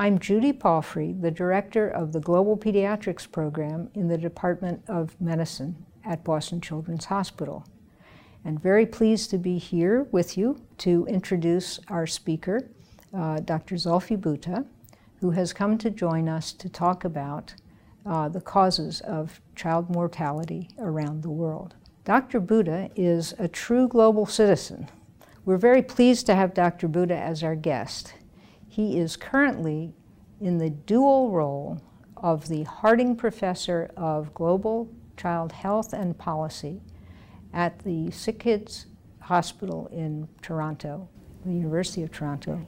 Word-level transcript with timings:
I'm 0.00 0.20
Judy 0.20 0.52
Palfrey, 0.52 1.12
the 1.12 1.32
Director 1.32 1.88
of 1.88 2.12
the 2.12 2.20
Global 2.20 2.56
Pediatrics 2.56 3.28
Program 3.28 3.90
in 3.94 4.06
the 4.06 4.16
Department 4.16 4.80
of 4.86 5.20
Medicine 5.20 5.74
at 6.04 6.22
Boston 6.22 6.60
Children's 6.60 7.06
Hospital. 7.06 7.66
And 8.44 8.62
very 8.62 8.86
pleased 8.86 9.28
to 9.30 9.38
be 9.38 9.58
here 9.58 10.04
with 10.12 10.38
you 10.38 10.62
to 10.78 11.04
introduce 11.06 11.80
our 11.88 12.06
speaker, 12.06 12.70
uh, 13.12 13.40
Dr. 13.40 13.74
Zulfi 13.74 14.16
Bhutta, 14.16 14.64
who 15.20 15.32
has 15.32 15.52
come 15.52 15.76
to 15.78 15.90
join 15.90 16.28
us 16.28 16.52
to 16.52 16.68
talk 16.68 17.04
about 17.04 17.56
uh, 18.06 18.28
the 18.28 18.40
causes 18.40 19.00
of 19.00 19.40
child 19.56 19.90
mortality 19.90 20.70
around 20.78 21.24
the 21.24 21.30
world. 21.30 21.74
Dr. 22.04 22.40
Bhutta 22.40 22.92
is 22.94 23.34
a 23.40 23.48
true 23.48 23.88
global 23.88 24.26
citizen. 24.26 24.88
We're 25.44 25.56
very 25.56 25.82
pleased 25.82 26.24
to 26.26 26.36
have 26.36 26.54
Dr. 26.54 26.88
Bhutta 26.88 27.20
as 27.20 27.42
our 27.42 27.56
guest. 27.56 28.14
He 28.78 28.96
is 28.96 29.16
currently 29.16 29.92
in 30.40 30.58
the 30.58 30.70
dual 30.70 31.30
role 31.30 31.80
of 32.16 32.48
the 32.48 32.64
Harding 32.64 33.16
Professor 33.16 33.90
of 33.96 34.34
Global 34.34 34.88
Child 35.16 35.52
Health 35.52 35.92
and 35.92 36.16
Policy 36.16 36.80
at 37.52 37.80
the 37.80 38.08
SickKids 38.08 38.86
Hospital 39.20 39.88
in 39.92 40.28
Toronto, 40.42 41.08
the 41.44 41.52
University 41.52 42.02
of 42.02 42.10
Toronto, 42.10 42.66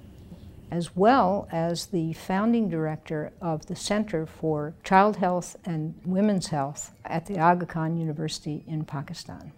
as 0.70 0.94
well 0.94 1.48
as 1.50 1.86
the 1.86 2.12
founding 2.12 2.68
director 2.68 3.32
of 3.41 3.66
the 3.66 3.76
Center 3.76 4.26
for 4.26 4.74
Child 4.84 5.16
Health 5.16 5.56
and 5.64 5.94
Women's 6.04 6.48
Health 6.48 6.92
at 7.04 7.26
the 7.26 7.38
Aga 7.38 7.66
Khan 7.66 7.96
University 7.96 8.64
in 8.66 8.84
Pakistan. 8.84 9.52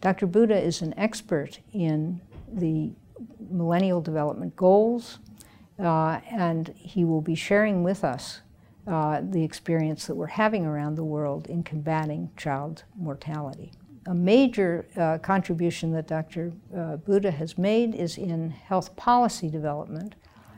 Dr. 0.00 0.26
Bhutta 0.26 0.60
is 0.60 0.82
an 0.82 0.94
expert 0.98 1.60
in 1.72 2.20
the 2.52 2.92
Millennial 3.50 4.00
Development 4.00 4.54
Goals, 4.56 5.18
uh, 5.78 6.20
and 6.30 6.68
he 6.76 7.04
will 7.04 7.20
be 7.20 7.34
sharing 7.34 7.82
with 7.82 8.04
us 8.04 8.40
uh, 8.86 9.20
the 9.30 9.42
experience 9.42 10.06
that 10.06 10.14
we're 10.14 10.26
having 10.26 10.64
around 10.64 10.94
the 10.94 11.04
world 11.04 11.46
in 11.48 11.62
combating 11.62 12.30
child 12.36 12.84
mortality. 12.96 13.72
A 14.06 14.14
major 14.14 14.86
uh, 14.96 15.18
contribution 15.18 15.90
that 15.92 16.06
Dr. 16.06 16.52
Uh, 16.72 16.96
Bhutta 16.96 17.32
has 17.32 17.58
made 17.58 17.94
is 17.94 18.16
in 18.16 18.50
health 18.50 18.94
policy 18.94 19.50
development, 19.50 20.14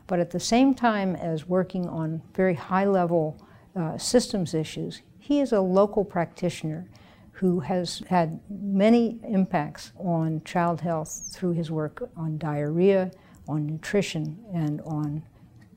but 0.06 0.20
at 0.20 0.30
the 0.30 0.40
same 0.40 0.74
time 0.74 1.16
as 1.16 1.48
working 1.48 1.88
on 1.88 2.20
very 2.34 2.54
high 2.54 2.84
level 2.84 3.40
uh, 3.74 3.96
systems 3.96 4.52
issues, 4.52 5.00
he 5.18 5.40
is 5.40 5.52
a 5.52 5.60
local 5.60 6.04
practitioner 6.04 6.86
who 7.32 7.60
has 7.60 8.02
had 8.08 8.40
many 8.50 9.20
impacts 9.22 9.92
on 9.96 10.42
child 10.44 10.80
health 10.80 11.30
through 11.32 11.52
his 11.52 11.70
work 11.70 12.10
on 12.16 12.36
diarrhea, 12.36 13.10
on 13.48 13.66
nutrition, 13.66 14.38
and 14.52 14.80
on 14.82 15.22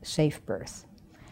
safe 0.03 0.45
birth. 0.45 0.85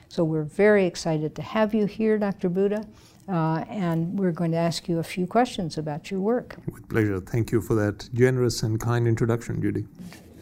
So 0.07 0.23
we're 0.23 0.44
very 0.44 0.85
excited 0.85 1.35
to 1.35 1.41
have 1.41 1.73
you 1.73 1.85
here, 1.85 2.17
Dr. 2.17 2.50
Bhutta, 2.50 2.88
uh, 3.27 3.63
and 3.69 4.17
we're 4.17 4.31
going 4.31 4.51
to 4.51 4.57
ask 4.57 4.89
you 4.89 4.97
a 4.99 5.03
few 5.03 5.28
questions 5.28 5.78
about 5.78 6.09
your 6.09 6.19
work. 6.19 6.57
With 6.72 6.89
pleasure. 6.89 7.19
Thank 7.19 7.51
you 7.51 7.61
for 7.61 7.75
that 7.75 8.09
generous 8.13 8.63
and 8.63 8.79
kind 8.79 9.07
introduction, 9.07 9.61
Judy. 9.61 9.85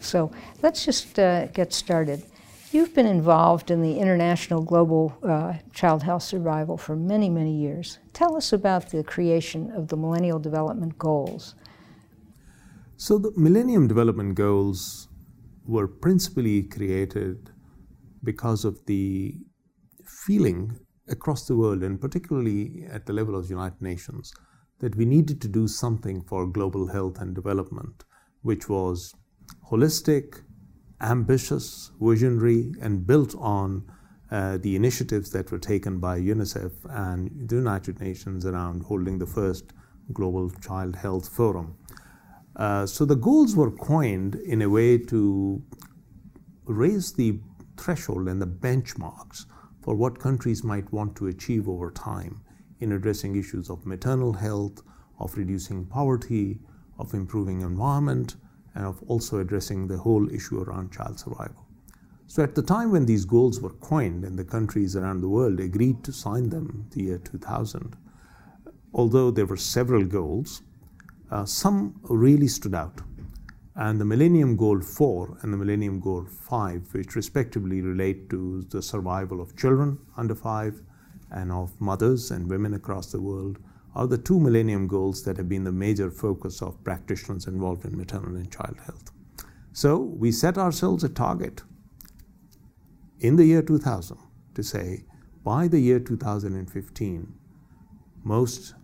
So 0.00 0.30
let's 0.62 0.84
just 0.84 1.18
uh, 1.18 1.48
get 1.48 1.74
started. 1.74 2.22
You've 2.70 2.94
been 2.94 3.06
involved 3.06 3.70
in 3.70 3.82
the 3.82 3.98
international 3.98 4.62
global 4.62 5.16
uh, 5.22 5.54
child 5.72 6.02
health 6.02 6.22
survival 6.22 6.76
for 6.76 6.96
many, 6.96 7.28
many 7.28 7.54
years. 7.54 7.98
Tell 8.12 8.36
us 8.36 8.52
about 8.52 8.90
the 8.90 9.02
creation 9.02 9.70
of 9.72 9.88
the 9.88 9.96
Millennial 9.96 10.38
Development 10.38 10.96
Goals. 10.98 11.54
So, 12.96 13.18
the 13.18 13.32
Millennium 13.36 13.86
Development 13.86 14.34
Goals 14.34 15.07
were 15.68 15.86
principally 15.86 16.62
created 16.62 17.50
because 18.24 18.64
of 18.64 18.84
the 18.86 19.36
feeling 20.04 20.78
across 21.08 21.46
the 21.46 21.56
world, 21.56 21.82
and 21.82 22.00
particularly 22.00 22.86
at 22.90 23.06
the 23.06 23.12
level 23.12 23.36
of 23.36 23.44
the 23.44 23.54
United 23.54 23.80
Nations, 23.80 24.32
that 24.80 24.96
we 24.96 25.04
needed 25.04 25.40
to 25.42 25.48
do 25.48 25.68
something 25.68 26.22
for 26.22 26.46
global 26.46 26.88
health 26.88 27.20
and 27.20 27.34
development, 27.34 28.04
which 28.42 28.68
was 28.68 29.14
holistic, 29.70 30.42
ambitious, 31.00 31.90
visionary, 32.00 32.72
and 32.80 33.06
built 33.06 33.34
on 33.38 33.84
uh, 34.30 34.58
the 34.58 34.74
initiatives 34.74 35.30
that 35.30 35.50
were 35.50 35.58
taken 35.58 35.98
by 35.98 36.18
UNICEF 36.18 36.72
and 36.90 37.48
the 37.48 37.56
United 37.56 38.00
Nations 38.00 38.46
around 38.46 38.82
holding 38.82 39.18
the 39.18 39.26
first 39.26 39.72
Global 40.12 40.50
Child 40.50 40.96
Health 40.96 41.28
Forum. 41.28 41.76
Uh, 42.58 42.84
so 42.84 43.04
the 43.04 43.16
goals 43.16 43.54
were 43.54 43.70
coined 43.70 44.34
in 44.34 44.62
a 44.62 44.68
way 44.68 44.98
to 44.98 45.62
raise 46.64 47.12
the 47.12 47.38
threshold 47.76 48.28
and 48.28 48.42
the 48.42 48.46
benchmarks 48.46 49.46
for 49.80 49.94
what 49.94 50.18
countries 50.18 50.64
might 50.64 50.92
want 50.92 51.14
to 51.16 51.28
achieve 51.28 51.68
over 51.68 51.90
time 51.92 52.40
in 52.80 52.92
addressing 52.92 53.36
issues 53.36 53.70
of 53.70 53.86
maternal 53.86 54.32
health, 54.32 54.82
of 55.20 55.36
reducing 55.36 55.86
poverty, 55.86 56.58
of 56.98 57.14
improving 57.14 57.60
environment, 57.60 58.36
and 58.74 58.84
of 58.84 59.02
also 59.06 59.38
addressing 59.38 59.86
the 59.86 59.96
whole 59.96 60.28
issue 60.32 60.60
around 60.60 60.92
child 60.92 61.18
survival. 61.18 61.66
So 62.26 62.42
at 62.42 62.54
the 62.54 62.62
time 62.62 62.90
when 62.90 63.06
these 63.06 63.24
goals 63.24 63.60
were 63.60 63.72
coined 63.74 64.24
and 64.24 64.38
the 64.38 64.44
countries 64.44 64.94
around 64.96 65.20
the 65.20 65.28
world 65.28 65.60
agreed 65.60 66.04
to 66.04 66.12
sign 66.12 66.50
them, 66.50 66.86
the 66.90 67.04
year 67.04 67.18
2000, 67.18 67.96
although 68.92 69.30
there 69.30 69.46
were 69.46 69.56
several 69.56 70.04
goals, 70.04 70.62
uh, 71.30 71.44
some 71.44 72.00
really 72.02 72.48
stood 72.48 72.74
out 72.74 73.00
and 73.78 74.00
the 74.00 74.04
Millennium 74.04 74.56
Goal 74.56 74.80
4 74.80 75.38
and 75.42 75.52
the 75.52 75.56
Millennium 75.56 76.00
Goal 76.00 76.24
5, 76.24 76.94
which 76.94 77.14
respectively 77.14 77.80
relate 77.80 78.28
to 78.28 78.62
the 78.70 78.82
survival 78.82 79.40
of 79.40 79.56
children 79.56 79.98
under 80.16 80.34
5 80.34 80.82
and 81.30 81.52
of 81.52 81.80
mothers 81.80 82.32
and 82.32 82.50
women 82.50 82.74
across 82.74 83.12
the 83.12 83.20
world, 83.20 83.58
are 83.94 84.08
the 84.08 84.18
two 84.18 84.40
Millennium 84.40 84.88
Goals 84.88 85.22
that 85.22 85.36
have 85.36 85.48
been 85.48 85.62
the 85.62 85.70
major 85.70 86.10
focus 86.10 86.60
of 86.60 86.82
practitioners 86.82 87.46
involved 87.46 87.84
in 87.84 87.96
maternal 87.96 88.34
and 88.34 88.50
child 88.50 88.78
health. 88.84 89.12
So 89.72 89.96
we 89.96 90.32
set 90.32 90.58
ourselves 90.58 91.04
a 91.04 91.08
target 91.08 91.62
in 93.20 93.36
the 93.36 93.44
year 93.44 93.62
2000 93.62 94.18
to 94.54 94.62
say 94.64 95.04
by 95.44 95.68
the 95.68 95.78
year 95.78 96.00
2015, 96.00 97.32
most 98.24 98.74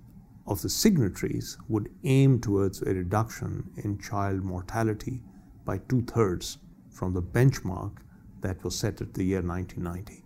of 0.47 0.60
the 0.62 0.69
signatories 0.69 1.56
would 1.69 1.91
aim 2.05 2.41
towards 2.41 2.82
a 2.82 2.94
reduction 2.94 3.71
in 3.77 3.99
child 3.99 4.43
mortality 4.43 5.22
by 5.65 5.78
two 5.88 6.03
thirds 6.03 6.59
from 6.91 7.12
the 7.12 7.22
benchmark 7.22 7.93
that 8.41 8.62
was 8.62 8.78
set 8.78 9.00
at 9.00 9.15
the 9.15 9.25
year 9.25 9.43
1990, 9.43 10.22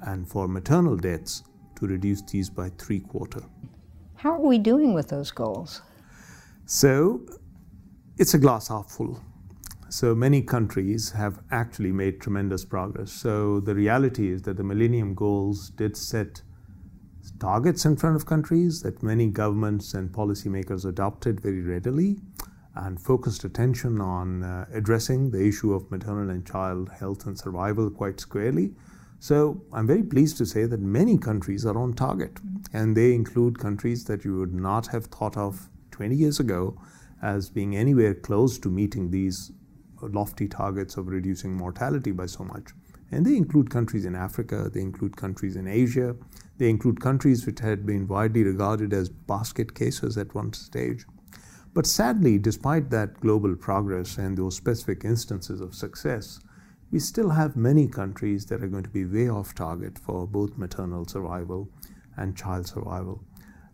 and 0.00 0.28
for 0.28 0.48
maternal 0.48 0.96
deaths 0.96 1.44
to 1.76 1.86
reduce 1.86 2.22
these 2.22 2.50
by 2.50 2.68
three 2.78 3.00
quarter. 3.00 3.42
How 4.16 4.32
are 4.32 4.40
we 4.40 4.58
doing 4.58 4.92
with 4.92 5.08
those 5.08 5.30
goals? 5.30 5.82
So 6.66 7.20
it's 8.18 8.34
a 8.34 8.38
glass 8.38 8.68
half 8.68 8.90
full. 8.90 9.20
So 9.88 10.14
many 10.14 10.42
countries 10.42 11.10
have 11.10 11.40
actually 11.50 11.92
made 11.92 12.20
tremendous 12.20 12.64
progress. 12.64 13.12
So 13.12 13.60
the 13.60 13.74
reality 13.74 14.32
is 14.32 14.42
that 14.42 14.56
the 14.56 14.64
Millennium 14.64 15.14
Goals 15.14 15.70
did 15.70 15.96
set 15.96 16.42
targets 17.38 17.84
in 17.84 17.96
front 17.96 18.16
of 18.16 18.26
countries 18.26 18.82
that 18.82 19.02
many 19.02 19.28
governments 19.28 19.94
and 19.94 20.10
policymakers 20.10 20.84
adopted 20.84 21.40
very 21.40 21.60
readily 21.60 22.18
and 22.74 23.00
focused 23.00 23.44
attention 23.44 24.00
on 24.00 24.42
uh, 24.42 24.66
addressing 24.72 25.30
the 25.30 25.46
issue 25.46 25.74
of 25.74 25.90
maternal 25.90 26.30
and 26.30 26.46
child 26.46 26.90
health 26.98 27.26
and 27.26 27.38
survival 27.38 27.90
quite 27.90 28.18
squarely. 28.18 28.72
So 29.18 29.62
I'm 29.72 29.86
very 29.86 30.02
pleased 30.02 30.36
to 30.38 30.46
say 30.46 30.64
that 30.66 30.80
many 30.80 31.16
countries 31.16 31.64
are 31.64 31.78
on 31.78 31.92
target, 31.92 32.40
and 32.72 32.96
they 32.96 33.14
include 33.14 33.58
countries 33.58 34.04
that 34.06 34.24
you 34.24 34.36
would 34.38 34.54
not 34.54 34.88
have 34.88 35.06
thought 35.06 35.36
of 35.36 35.68
20 35.92 36.16
years 36.16 36.40
ago 36.40 36.76
as 37.22 37.50
being 37.50 37.76
anywhere 37.76 38.14
close 38.14 38.58
to 38.58 38.68
meeting 38.68 39.10
these 39.10 39.52
lofty 40.02 40.48
targets 40.48 40.96
of 40.96 41.06
reducing 41.06 41.54
mortality 41.54 42.10
by 42.10 42.26
so 42.26 42.42
much. 42.42 42.70
And 43.12 43.24
they 43.24 43.36
include 43.36 43.70
countries 43.70 44.06
in 44.06 44.16
Africa, 44.16 44.70
they 44.72 44.80
include 44.80 45.16
countries 45.16 45.54
in 45.54 45.68
Asia, 45.68 46.16
they 46.62 46.70
include 46.70 47.00
countries 47.00 47.44
which 47.44 47.58
had 47.58 47.84
been 47.84 48.06
widely 48.06 48.44
regarded 48.44 48.92
as 48.92 49.08
basket 49.08 49.74
cases 49.74 50.16
at 50.16 50.32
one 50.32 50.52
stage. 50.52 51.04
But 51.74 51.88
sadly, 51.88 52.38
despite 52.38 52.88
that 52.90 53.18
global 53.18 53.56
progress 53.56 54.16
and 54.16 54.38
those 54.38 54.54
specific 54.54 55.04
instances 55.04 55.60
of 55.60 55.74
success, 55.74 56.38
we 56.92 57.00
still 57.00 57.30
have 57.30 57.56
many 57.56 57.88
countries 57.88 58.46
that 58.46 58.62
are 58.62 58.68
going 58.68 58.84
to 58.84 58.90
be 58.90 59.04
way 59.04 59.28
off 59.28 59.56
target 59.56 59.98
for 59.98 60.24
both 60.24 60.56
maternal 60.56 61.04
survival 61.04 61.68
and 62.16 62.36
child 62.36 62.68
survival. 62.68 63.24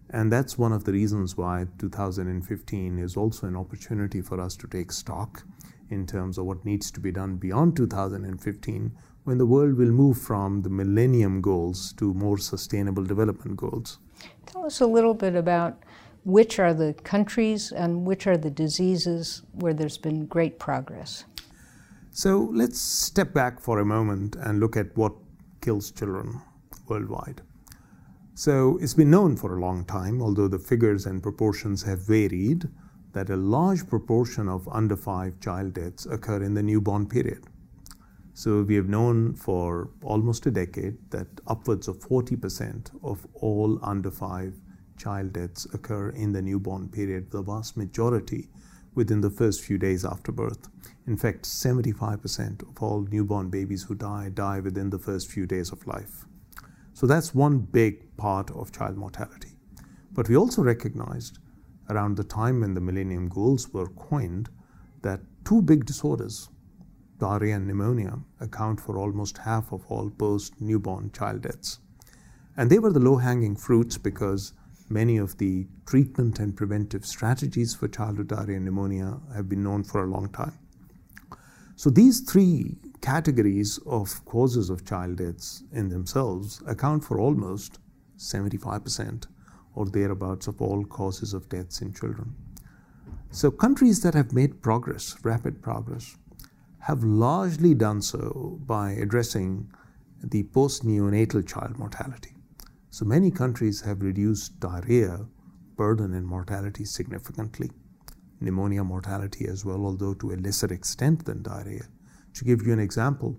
And 0.08 0.32
that's 0.32 0.56
one 0.56 0.72
of 0.72 0.84
the 0.84 0.92
reasons 0.92 1.36
why 1.36 1.66
2015 1.78 2.98
is 2.98 3.18
also 3.18 3.46
an 3.46 3.56
opportunity 3.56 4.22
for 4.22 4.40
us 4.40 4.56
to 4.56 4.66
take 4.66 4.92
stock 4.92 5.42
in 5.90 6.06
terms 6.06 6.38
of 6.38 6.46
what 6.46 6.64
needs 6.64 6.90
to 6.92 7.00
be 7.00 7.12
done 7.12 7.36
beyond 7.36 7.76
2015 7.76 8.92
when 9.28 9.36
the 9.36 9.44
world 9.44 9.76
will 9.76 9.92
move 9.92 10.16
from 10.16 10.62
the 10.62 10.70
Millennium 10.70 11.42
Goals 11.42 11.92
to 11.98 12.14
more 12.14 12.38
sustainable 12.38 13.04
development 13.04 13.58
goals. 13.58 13.98
Tell 14.46 14.64
us 14.64 14.80
a 14.80 14.86
little 14.86 15.12
bit 15.12 15.34
about 15.36 15.82
which 16.24 16.58
are 16.58 16.72
the 16.72 16.94
countries 17.04 17.70
and 17.70 18.06
which 18.06 18.26
are 18.26 18.38
the 18.38 18.48
diseases 18.50 19.42
where 19.52 19.74
there's 19.74 19.98
been 19.98 20.24
great 20.24 20.58
progress. 20.58 21.26
So 22.10 22.48
let's 22.54 22.80
step 22.80 23.34
back 23.34 23.60
for 23.60 23.80
a 23.80 23.84
moment 23.84 24.34
and 24.36 24.60
look 24.60 24.78
at 24.78 24.96
what 24.96 25.12
kills 25.60 25.90
children 25.90 26.40
worldwide. 26.86 27.42
So 28.34 28.78
it's 28.80 28.94
been 28.94 29.10
known 29.10 29.36
for 29.36 29.58
a 29.58 29.60
long 29.60 29.84
time, 29.84 30.22
although 30.22 30.48
the 30.48 30.58
figures 30.58 31.04
and 31.04 31.22
proportions 31.22 31.82
have 31.82 32.00
varied, 32.00 32.66
that 33.12 33.28
a 33.28 33.36
large 33.36 33.86
proportion 33.86 34.48
of 34.48 34.66
under 34.68 34.96
five 34.96 35.38
child 35.38 35.74
deaths 35.74 36.06
occur 36.06 36.42
in 36.42 36.54
the 36.54 36.62
newborn 36.62 37.06
period. 37.06 37.44
So 38.38 38.62
we 38.62 38.76
have 38.76 38.88
known 38.88 39.34
for 39.34 39.90
almost 40.00 40.46
a 40.46 40.52
decade 40.52 41.10
that 41.10 41.26
upwards 41.48 41.88
of 41.88 41.98
40% 41.98 42.88
of 43.02 43.26
all 43.34 43.80
under 43.82 44.12
five 44.12 44.54
child 44.96 45.32
deaths 45.32 45.66
occur 45.74 46.10
in 46.10 46.30
the 46.34 46.40
newborn 46.40 46.88
period, 46.88 47.32
the 47.32 47.42
vast 47.42 47.76
majority 47.76 48.48
within 48.94 49.22
the 49.22 49.28
first 49.28 49.62
few 49.62 49.76
days 49.76 50.04
after 50.04 50.30
birth. 50.30 50.68
In 51.08 51.16
fact, 51.16 51.46
75% 51.46 52.62
of 52.62 52.80
all 52.80 53.00
newborn 53.10 53.50
babies 53.50 53.82
who 53.82 53.96
die 53.96 54.28
die 54.32 54.60
within 54.60 54.90
the 54.90 55.00
first 55.00 55.28
few 55.28 55.44
days 55.44 55.72
of 55.72 55.84
life. 55.88 56.24
So 56.92 57.08
that's 57.08 57.34
one 57.34 57.58
big 57.58 58.16
part 58.16 58.52
of 58.52 58.70
child 58.70 58.96
mortality. 58.96 59.56
But 60.12 60.28
we 60.28 60.36
also 60.36 60.62
recognized 60.62 61.40
around 61.90 62.16
the 62.16 62.22
time 62.22 62.60
when 62.60 62.74
the 62.74 62.80
Millennium 62.80 63.30
Goals 63.30 63.72
were 63.72 63.88
coined 63.88 64.48
that 65.02 65.22
two 65.44 65.60
big 65.60 65.86
disorders, 65.86 66.50
diarrhea 67.18 67.56
and 67.56 67.66
pneumonia, 67.66 68.18
account 68.40 68.80
for 68.80 68.98
almost 68.98 69.38
half 69.38 69.72
of 69.72 69.84
all 69.88 70.10
post 70.10 70.60
newborn 70.60 71.10
child 71.12 71.42
deaths. 71.42 71.78
And 72.56 72.70
they 72.70 72.78
were 72.78 72.92
the 72.92 73.00
low 73.00 73.16
hanging 73.16 73.56
fruits 73.56 73.98
because 73.98 74.52
many 74.88 75.16
of 75.16 75.38
the 75.38 75.66
treatment 75.86 76.38
and 76.38 76.56
preventive 76.56 77.04
strategies 77.04 77.74
for 77.74 77.88
childhood 77.88 78.28
diarrhea 78.28 78.56
and 78.56 78.64
pneumonia 78.64 79.20
have 79.34 79.48
been 79.48 79.62
known 79.62 79.84
for 79.84 80.04
a 80.04 80.08
long 80.08 80.28
time. 80.30 80.58
So 81.76 81.90
these 81.90 82.20
three 82.20 82.78
categories 83.00 83.78
of 83.86 84.24
causes 84.24 84.70
of 84.70 84.84
child 84.84 85.18
deaths 85.18 85.62
in 85.72 85.88
themselves 85.88 86.60
account 86.66 87.04
for 87.04 87.20
almost 87.20 87.78
75% 88.16 89.26
or 89.74 89.86
thereabouts 89.86 90.48
of 90.48 90.60
all 90.60 90.84
causes 90.84 91.32
of 91.32 91.48
deaths 91.48 91.80
in 91.80 91.92
children. 91.92 92.34
So 93.30 93.50
countries 93.50 94.02
that 94.02 94.14
have 94.14 94.32
made 94.32 94.62
progress, 94.62 95.16
rapid 95.22 95.62
progress, 95.62 96.16
have 96.80 97.02
largely 97.02 97.74
done 97.74 98.00
so 98.00 98.58
by 98.66 98.92
addressing 98.92 99.70
the 100.22 100.42
post 100.44 100.84
neonatal 100.84 101.46
child 101.46 101.78
mortality. 101.78 102.34
So 102.90 103.04
many 103.04 103.30
countries 103.30 103.80
have 103.82 104.02
reduced 104.02 104.58
diarrhea 104.60 105.26
burden 105.76 106.14
and 106.14 106.26
mortality 106.26 106.84
significantly 106.84 107.70
pneumonia 108.40 108.84
mortality 108.84 109.46
as 109.46 109.64
well, 109.64 109.84
although 109.84 110.14
to 110.14 110.32
a 110.32 110.36
lesser 110.36 110.72
extent 110.72 111.24
than 111.24 111.42
diarrhea. 111.42 111.86
To 112.34 112.44
give 112.44 112.66
you 112.66 112.72
an 112.72 112.78
example, 112.78 113.36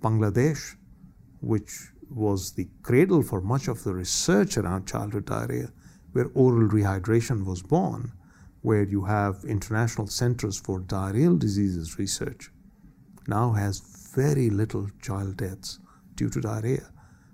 Bangladesh, 0.00 0.76
which 1.40 1.90
was 2.10 2.52
the 2.52 2.68
cradle 2.82 3.22
for 3.22 3.40
much 3.40 3.68
of 3.68 3.84
the 3.84 3.94
research 3.94 4.56
around 4.56 4.86
childhood 4.86 5.26
diarrhea, 5.26 5.72
where 6.12 6.30
oral 6.34 6.68
rehydration 6.68 7.44
was 7.44 7.62
born, 7.62 8.12
where 8.62 8.84
you 8.84 9.04
have 9.04 9.44
international 9.44 10.06
centers 10.06 10.58
for 10.58 10.80
diarrheal 10.80 11.38
diseases 11.38 11.98
research, 11.98 12.50
now 13.28 13.52
has 13.52 13.80
very 14.14 14.50
little 14.50 14.88
child 15.00 15.36
deaths 15.36 15.78
due 16.14 16.28
to 16.30 16.40
diarrhea. 16.40 16.90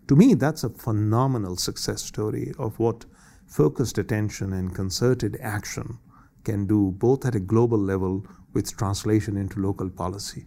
To 0.09 0.17
me, 0.17 0.35
that's 0.35 0.65
a 0.65 0.71
phenomenal 0.71 1.57
success 1.57 2.03
story 2.03 2.53
of 2.59 2.79
what 2.79 3.05
focused 3.47 3.99
attention 3.99 4.53
and 4.53 4.75
concerted 4.75 5.37
action 5.41 5.99
can 6.45 6.67
do 6.67 6.93
both 6.93 7.25
at 7.25 7.35
a 7.35 7.41
global 7.41 7.79
level 7.79 8.27
with 8.53 8.77
translation 8.77 9.37
into 9.37 9.61
local 9.61 9.91
policy. 9.91 10.47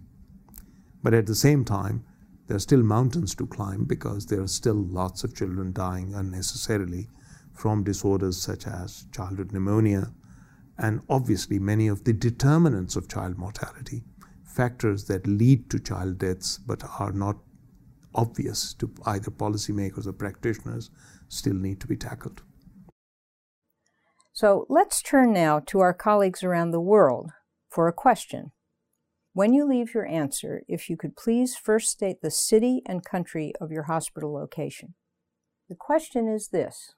But 1.01 1.13
at 1.13 1.27
the 1.27 1.35
same 1.35 1.63
time, 1.65 2.03
there 2.47 2.57
are 2.57 2.59
still 2.59 2.83
mountains 2.83 3.35
to 3.35 3.47
climb 3.47 3.85
because 3.85 4.25
there 4.25 4.41
are 4.41 4.47
still 4.47 4.83
lots 4.83 5.23
of 5.23 5.35
children 5.35 5.71
dying 5.71 6.13
unnecessarily 6.13 7.09
from 7.53 7.83
disorders 7.83 8.41
such 8.41 8.67
as 8.67 9.05
childhood 9.11 9.51
pneumonia 9.51 10.11
and 10.77 11.01
obviously 11.09 11.59
many 11.59 11.87
of 11.87 12.03
the 12.03 12.13
determinants 12.13 12.95
of 12.95 13.07
child 13.07 13.37
mortality, 13.37 14.03
factors 14.53 15.05
that 15.05 15.25
lead 15.27 15.69
to 15.69 15.79
child 15.79 16.19
deaths 16.19 16.57
but 16.57 16.83
are 16.99 17.11
not 17.11 17.37
obvious 18.15 18.73
to 18.75 18.93
either 19.05 19.31
policymakers 19.31 20.05
or 20.05 20.13
practitioners, 20.13 20.91
still 21.27 21.53
need 21.55 21.79
to 21.79 21.87
be 21.87 21.97
tackled. 21.97 22.43
So 24.31 24.65
let's 24.69 25.01
turn 25.01 25.33
now 25.33 25.59
to 25.67 25.79
our 25.79 25.93
colleagues 25.93 26.43
around 26.43 26.71
the 26.71 26.79
world 26.79 27.31
for 27.69 27.87
a 27.87 27.93
question. 27.93 28.51
When 29.33 29.53
you 29.53 29.65
leave 29.65 29.93
your 29.93 30.05
answer, 30.05 30.61
if 30.67 30.89
you 30.89 30.97
could 30.97 31.15
please 31.15 31.55
first 31.55 31.89
state 31.89 32.21
the 32.21 32.31
city 32.31 32.83
and 32.85 33.03
country 33.03 33.53
of 33.59 33.71
your 33.71 33.83
hospital 33.83 34.33
location. 34.33 34.93
The 35.69 35.75
question 35.75 36.27
is 36.27 36.49
this 36.49 36.93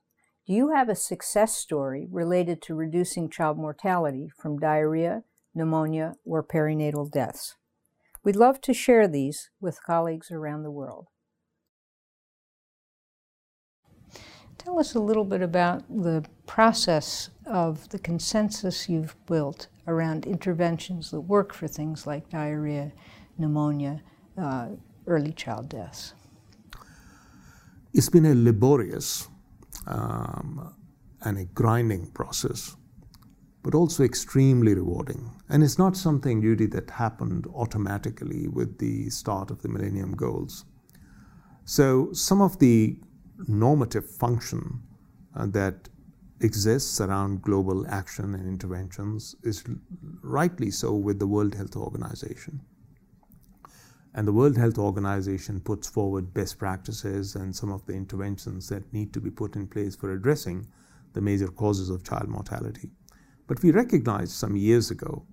Do 0.46 0.54
you 0.54 0.74
have 0.74 0.90
a 0.90 0.96
success 0.96 1.56
story 1.56 2.08
related 2.12 2.62
to 2.64 2.76
reducing 2.76 3.30
child 3.30 3.58
mortality 3.58 4.30
from 4.38 4.60
diarrhea, 4.60 5.24
pneumonia, 5.56 6.16
or 6.26 6.44
perinatal 6.44 7.10
deaths? 7.10 7.56
We'd 8.24 8.36
love 8.36 8.62
to 8.62 8.74
share 8.74 9.08
these 9.08 9.50
with 9.62 9.84
colleagues 9.84 10.32
around 10.32 10.64
the 10.64 10.72
world. 10.72 11.08
Tell 14.58 14.80
us 14.80 14.96
a 14.96 15.00
little 15.00 15.26
bit 15.26 15.42
about 15.42 15.84
the 15.90 16.26
process 16.48 17.30
of 17.46 17.88
the 17.90 18.00
consensus 18.00 18.90
you've 18.90 19.16
built 19.28 19.68
around 19.88 20.26
interventions 20.26 21.12
that 21.12 21.22
work 21.22 21.54
for 21.54 21.68
things 21.68 22.08
like 22.08 22.30
diarrhea, 22.30 22.92
pneumonia, 23.38 24.02
uh, 24.42 24.70
early 25.06 25.32
child 25.32 25.70
deaths. 25.70 26.14
It's 27.94 28.10
been 28.10 28.26
a 28.26 28.34
laborious 28.36 29.28
um, 29.88 30.74
and 31.22 31.38
a 31.38 31.46
grinding 31.46 32.08
process, 32.08 32.76
but 33.66 33.74
also 33.74 34.04
extremely 34.04 34.76
rewarding. 34.76 35.32
And 35.50 35.64
it's 35.64 35.80
not 35.80 35.98
something, 35.98 36.40
Judy, 36.40 36.68
that 36.68 36.92
happened 36.92 37.48
automatically 37.48 38.48
with 38.48 38.78
the 38.78 39.10
start 39.10 39.50
of 39.50 39.64
the 39.64 39.68
Millennium 39.68 40.12
Goals. 40.16 40.66
So 41.64 42.14
some 42.14 42.44
of 42.44 42.60
the 42.60 42.96
normative 43.48 44.08
function 44.08 44.84
uh, 45.36 45.48
that 45.48 45.90
exists 46.42 47.02
around 47.02 47.42
global 47.42 47.88
action 47.88 48.36
and 48.36 48.48
interventions 48.48 49.36
is 49.42 49.64
rightly 50.22 50.70
so 50.70 50.94
with 50.94 51.18
the 51.18 51.26
World 51.26 51.56
Health 51.56 51.76
Organization. 51.76 52.62
And 54.14 54.28
the 54.28 54.34
World 54.34 54.58
Health 54.58 54.78
Organization 54.78 55.60
puts 55.60 55.90
forward 55.90 56.36
best 56.36 56.60
practices 56.60 57.34
and 57.34 57.56
some 57.56 57.72
of 57.72 57.84
the 57.88 57.94
interventions 57.94 58.70
that 58.70 58.94
need 58.94 59.12
to 59.14 59.20
be 59.20 59.32
put 59.32 59.56
in 59.56 59.66
place 59.66 59.96
for 59.96 60.12
addressing 60.12 60.68
the 61.14 61.22
major 61.22 61.48
causes 61.48 61.90
of 61.90 62.04
child 62.04 62.30
mortality. 62.30 62.92
But 63.48 63.62
we 63.62 63.72
recognized 63.72 64.32
some 64.32 64.56
years 64.56 64.92
ago 64.92 65.26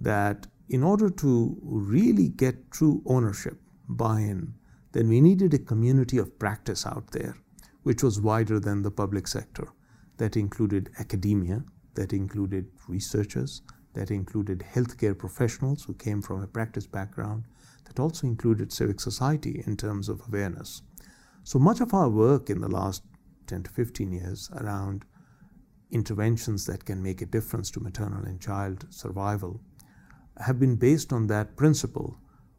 that 0.00 0.46
in 0.68 0.82
order 0.82 1.10
to 1.10 1.56
really 1.62 2.28
get 2.28 2.70
true 2.70 3.02
ownership, 3.06 3.60
buy 3.88 4.20
in, 4.20 4.54
then 4.92 5.08
we 5.08 5.20
needed 5.20 5.54
a 5.54 5.58
community 5.58 6.18
of 6.18 6.38
practice 6.38 6.86
out 6.86 7.10
there, 7.12 7.36
which 7.82 8.02
was 8.02 8.20
wider 8.20 8.60
than 8.60 8.82
the 8.82 8.90
public 8.90 9.26
sector. 9.26 9.68
That 10.18 10.36
included 10.36 10.90
academia, 10.98 11.64
that 11.94 12.12
included 12.12 12.70
researchers, 12.86 13.62
that 13.94 14.10
included 14.10 14.64
healthcare 14.74 15.16
professionals 15.16 15.84
who 15.84 15.94
came 15.94 16.22
from 16.22 16.42
a 16.42 16.46
practice 16.46 16.86
background, 16.86 17.44
that 17.84 17.98
also 17.98 18.26
included 18.26 18.72
civic 18.72 19.00
society 19.00 19.62
in 19.66 19.76
terms 19.76 20.08
of 20.08 20.22
awareness. 20.28 20.82
So 21.44 21.58
much 21.58 21.80
of 21.80 21.94
our 21.94 22.08
work 22.08 22.50
in 22.50 22.60
the 22.60 22.68
last 22.68 23.02
10 23.46 23.64
to 23.64 23.70
15 23.70 24.12
years 24.12 24.50
around 24.54 25.04
interventions 25.90 26.66
that 26.66 26.84
can 26.84 27.02
make 27.02 27.22
a 27.22 27.26
difference 27.26 27.70
to 27.70 27.80
maternal 27.80 28.24
and 28.24 28.40
child 28.40 28.86
survival 28.90 29.60
have 30.38 30.58
been 30.58 30.76
based 30.76 31.12
on 31.12 31.26
that 31.26 31.56
principle 31.56 32.18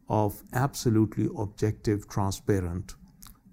of 0.10 0.42
absolutely 0.54 1.28
objective, 1.38 2.08
transparent 2.10 2.96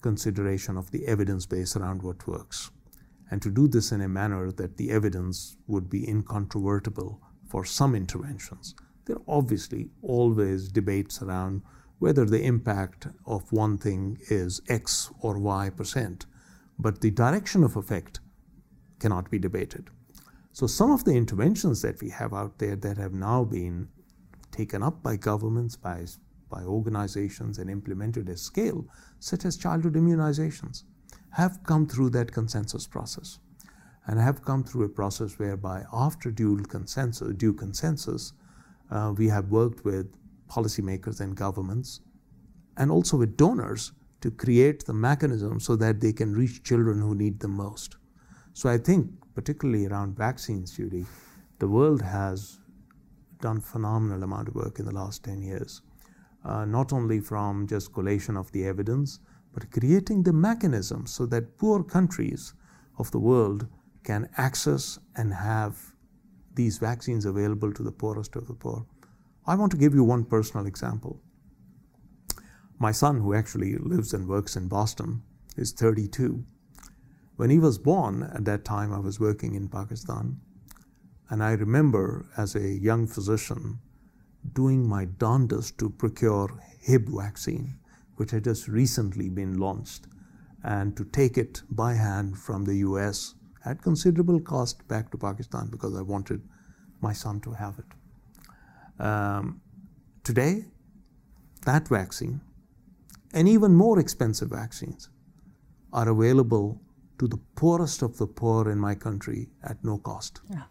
consideration 0.00 0.76
of 0.76 0.90
the 0.90 1.06
evidence 1.06 1.46
base 1.46 1.76
around 1.76 2.02
what 2.02 2.26
works. 2.26 2.70
And 3.30 3.42
to 3.42 3.50
do 3.50 3.68
this 3.68 3.92
in 3.92 4.00
a 4.00 4.08
manner 4.08 4.50
that 4.52 4.76
the 4.76 4.90
evidence 4.90 5.56
would 5.66 5.90
be 5.90 6.08
incontrovertible 6.08 7.20
for 7.48 7.64
some 7.64 7.94
interventions. 7.94 8.74
There 9.04 9.16
are 9.16 9.22
obviously 9.28 9.90
always 10.02 10.68
debates 10.68 11.22
around 11.22 11.62
whether 11.98 12.24
the 12.24 12.42
impact 12.42 13.08
of 13.24 13.52
one 13.52 13.78
thing 13.78 14.18
is 14.28 14.60
X 14.68 15.10
or 15.20 15.38
Y 15.38 15.70
percent, 15.70 16.26
but 16.78 17.00
the 17.00 17.10
direction 17.10 17.64
of 17.64 17.76
effect 17.76 18.20
cannot 18.98 19.30
be 19.30 19.38
debated. 19.38 19.90
So, 20.52 20.66
some 20.66 20.90
of 20.90 21.04
the 21.04 21.12
interventions 21.12 21.82
that 21.82 22.00
we 22.00 22.10
have 22.10 22.32
out 22.32 22.58
there 22.58 22.76
that 22.76 22.96
have 22.96 23.12
now 23.12 23.44
been 23.44 23.88
taken 24.50 24.82
up 24.82 25.02
by 25.02 25.16
governments, 25.16 25.76
by, 25.76 26.06
by 26.48 26.62
organizations, 26.62 27.58
and 27.58 27.68
implemented 27.68 28.28
at 28.28 28.38
scale, 28.38 28.86
such 29.18 29.44
as 29.44 29.56
childhood 29.56 29.94
immunizations, 29.94 30.84
have 31.30 31.62
come 31.64 31.86
through 31.86 32.10
that 32.10 32.32
consensus 32.32 32.86
process 32.86 33.38
and 34.06 34.20
have 34.20 34.42
come 34.42 34.64
through 34.64 34.84
a 34.84 34.88
process 34.88 35.38
whereby, 35.38 35.84
after 35.92 36.30
due 36.30 36.56
consensus, 36.62 37.34
due 37.36 37.52
consensus 37.52 38.32
uh, 38.90 39.12
we 39.16 39.28
have 39.28 39.50
worked 39.50 39.84
with 39.84 40.14
policymakers 40.48 41.20
and 41.20 41.36
governments 41.36 42.00
and 42.76 42.90
also 42.90 43.16
with 43.16 43.36
donors 43.36 43.92
to 44.20 44.30
create 44.30 44.84
the 44.86 44.92
mechanism 44.92 45.58
so 45.60 45.76
that 45.76 46.00
they 46.00 46.12
can 46.12 46.32
reach 46.32 46.62
children 46.62 47.00
who 47.00 47.14
need 47.14 47.40
them 47.40 47.56
most. 47.56 47.96
So 48.56 48.70
I 48.70 48.78
think, 48.78 49.10
particularly 49.34 49.84
around 49.84 50.16
vaccines, 50.16 50.74
Judy, 50.74 51.04
the 51.58 51.68
world 51.68 52.00
has 52.00 52.58
done 53.42 53.60
phenomenal 53.60 54.22
amount 54.22 54.48
of 54.48 54.54
work 54.54 54.78
in 54.78 54.86
the 54.86 54.94
last 54.94 55.24
10 55.24 55.42
years. 55.42 55.82
Uh, 56.42 56.64
not 56.64 56.90
only 56.90 57.20
from 57.20 57.66
just 57.66 57.92
collation 57.92 58.34
of 58.34 58.50
the 58.52 58.64
evidence, 58.64 59.20
but 59.52 59.70
creating 59.70 60.22
the 60.22 60.32
mechanism 60.32 61.06
so 61.06 61.26
that 61.26 61.58
poor 61.58 61.84
countries 61.84 62.54
of 62.96 63.10
the 63.10 63.18
world 63.18 63.66
can 64.04 64.26
access 64.38 64.98
and 65.16 65.34
have 65.34 65.92
these 66.54 66.78
vaccines 66.78 67.26
available 67.26 67.74
to 67.74 67.82
the 67.82 67.92
poorest 67.92 68.36
of 68.36 68.46
the 68.46 68.54
poor. 68.54 68.86
I 69.46 69.54
want 69.54 69.70
to 69.72 69.76
give 69.76 69.92
you 69.92 70.02
one 70.02 70.24
personal 70.24 70.64
example. 70.64 71.20
My 72.78 72.92
son, 72.92 73.20
who 73.20 73.34
actually 73.34 73.76
lives 73.76 74.14
and 74.14 74.26
works 74.26 74.56
in 74.56 74.66
Boston, 74.66 75.24
is 75.58 75.72
32. 75.72 76.42
When 77.36 77.50
he 77.50 77.58
was 77.58 77.78
born, 77.78 78.22
at 78.22 78.44
that 78.46 78.64
time 78.64 78.92
I 78.92 78.98
was 78.98 79.20
working 79.20 79.54
in 79.54 79.68
Pakistan, 79.68 80.40
and 81.28 81.42
I 81.42 81.52
remember 81.52 82.26
as 82.36 82.54
a 82.54 82.68
young 82.68 83.06
physician 83.06 83.78
doing 84.54 84.88
my 84.88 85.04
darndest 85.04 85.76
to 85.78 85.90
procure 85.90 86.48
Hib 86.80 87.08
vaccine, 87.08 87.78
which 88.16 88.30
had 88.30 88.44
just 88.44 88.68
recently 88.68 89.28
been 89.28 89.58
launched, 89.58 90.06
and 90.64 90.96
to 90.96 91.04
take 91.04 91.36
it 91.36 91.62
by 91.70 91.94
hand 91.94 92.38
from 92.38 92.64
the 92.64 92.76
US 92.76 93.34
at 93.66 93.82
considerable 93.82 94.40
cost 94.40 94.86
back 94.88 95.10
to 95.10 95.18
Pakistan 95.18 95.68
because 95.70 95.94
I 95.94 96.02
wanted 96.02 96.40
my 97.02 97.12
son 97.12 97.40
to 97.40 97.52
have 97.52 97.78
it. 97.78 99.02
Um, 99.04 99.60
today, 100.24 100.64
that 101.66 101.88
vaccine 101.88 102.40
and 103.34 103.46
even 103.46 103.74
more 103.74 103.98
expensive 103.98 104.48
vaccines 104.48 105.10
are 105.92 106.08
available 106.08 106.80
to 107.18 107.26
the 107.26 107.38
poorest 107.54 108.02
of 108.02 108.16
the 108.18 108.26
poor 108.26 108.70
in 108.70 108.78
my 108.78 108.94
country 108.94 109.48
at 109.62 109.82
no 109.82 109.98
cost. 109.98 110.40
Yeah. 110.50 110.62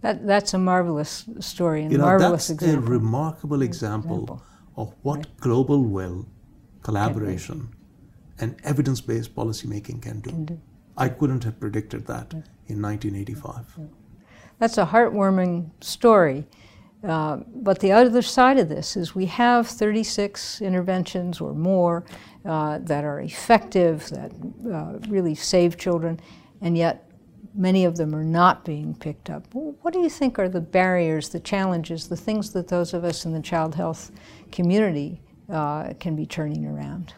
That, 0.00 0.26
that's 0.26 0.54
a 0.54 0.58
marvelous 0.58 1.24
story 1.40 1.82
and 1.82 1.90
you 1.92 1.98
know, 1.98 2.04
marvelous 2.04 2.48
that's 2.48 2.62
example. 2.62 2.88
a 2.88 2.90
remarkable 2.98 3.62
example, 3.62 4.22
example. 4.22 4.42
of 4.76 4.94
what 5.02 5.16
Right. 5.18 5.40
global 5.40 5.84
will, 5.84 6.26
collaboration, 6.82 7.68
and 8.38 8.54
evidence-based 8.62 9.34
policymaking 9.34 10.00
can 10.02 10.20
do. 10.20 10.30
Can 10.30 10.44
do. 10.44 10.60
I 10.96 11.08
couldn't 11.08 11.42
have 11.44 11.58
predicted 11.58 12.06
that 12.06 12.32
in 12.66 12.80
1985. 12.82 13.78
That's 14.60 14.78
a 14.78 14.86
heartwarming 14.86 15.70
story. 15.80 16.46
Uh, 17.04 17.38
but 17.54 17.78
the 17.78 17.92
other 17.92 18.22
side 18.22 18.58
of 18.58 18.68
this 18.68 18.96
is 18.96 19.14
we 19.14 19.26
have 19.26 19.68
36 19.68 20.60
interventions 20.60 21.40
or 21.40 21.54
more 21.54 22.04
uh, 22.44 22.78
that 22.78 23.04
are 23.04 23.20
effective, 23.20 24.08
that 24.08 24.32
uh, 24.72 24.98
really 25.08 25.34
save 25.34 25.76
children, 25.76 26.18
and 26.60 26.76
yet 26.76 27.08
many 27.54 27.84
of 27.84 27.96
them 27.96 28.14
are 28.14 28.24
not 28.24 28.64
being 28.64 28.94
picked 28.94 29.30
up. 29.30 29.44
What 29.52 29.92
do 29.92 30.00
you 30.00 30.10
think 30.10 30.38
are 30.38 30.48
the 30.48 30.60
barriers, 30.60 31.28
the 31.28 31.40
challenges, 31.40 32.08
the 32.08 32.16
things 32.16 32.52
that 32.52 32.68
those 32.68 32.94
of 32.94 33.04
us 33.04 33.24
in 33.24 33.32
the 33.32 33.40
child 33.40 33.74
health 33.74 34.10
community 34.50 35.20
uh, 35.48 35.92
can 36.00 36.16
be 36.16 36.26
turning 36.26 36.66
around? 36.66 37.14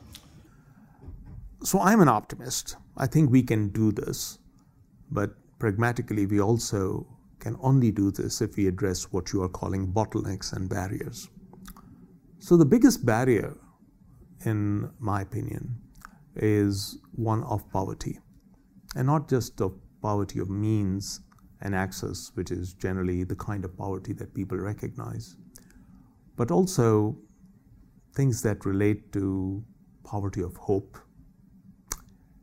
So 1.63 1.81
I'm 1.81 2.01
an 2.01 2.09
optimist. 2.09 2.77
I 2.97 3.07
think 3.07 3.31
we 3.31 3.43
can 3.43 3.69
do 3.69 3.93
this, 3.93 4.39
but 5.11 5.31
pragmatically, 5.59 6.27
we 6.27 6.41
also 6.41 7.07
can 7.41 7.57
only 7.61 7.91
do 7.91 8.11
this 8.11 8.41
if 8.41 8.57
we 8.57 8.69
address 8.69 9.13
what 9.13 9.33
you 9.33 9.43
are 9.43 9.49
calling 9.49 9.93
bottlenecks 9.93 10.53
and 10.53 10.69
barriers. 10.69 11.29
So 12.39 12.57
the 12.57 12.65
biggest 12.65 13.05
barrier, 13.05 13.57
in 14.45 14.91
my 14.99 15.23
opinion, 15.23 15.77
is 16.37 16.99
one 17.13 17.43
of 17.45 17.69
poverty, 17.71 18.19
and 18.95 19.07
not 19.07 19.29
just 19.29 19.61
of 19.61 19.75
poverty 20.01 20.39
of 20.39 20.49
means 20.49 21.21
and 21.63 21.75
access, 21.75 22.31
which 22.35 22.51
is 22.51 22.73
generally 22.75 23.25
the 23.25 23.37
kind 23.37 23.65
of 23.65 23.77
poverty 23.77 24.13
that 24.15 24.35
people 24.35 24.57
recognize, 24.57 25.37
but 26.37 26.51
also 26.51 27.19
things 28.15 28.43
that 28.43 28.65
relate 28.65 29.13
to 29.13 29.63
poverty 30.05 30.43
of 30.43 30.57
hope 30.57 30.99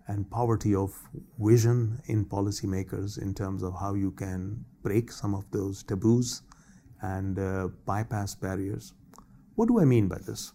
and 0.07 0.29
poverty 0.29 0.73
of 0.73 0.93
vision 1.39 2.01
in 2.05 2.25
policymakers 2.25 3.21
in 3.21 3.33
terms 3.33 3.63
of 3.63 3.73
how 3.79 3.93
you 3.93 4.11
can 4.11 4.63
break 4.81 5.11
some 5.11 5.35
of 5.35 5.49
those 5.51 5.83
taboos 5.83 6.43
and 7.01 7.39
uh, 7.39 7.67
bypass 7.85 8.35
barriers. 8.35 8.93
What 9.55 9.67
do 9.67 9.79
I 9.79 9.85
mean 9.85 10.07
by 10.07 10.19
this? 10.25 10.53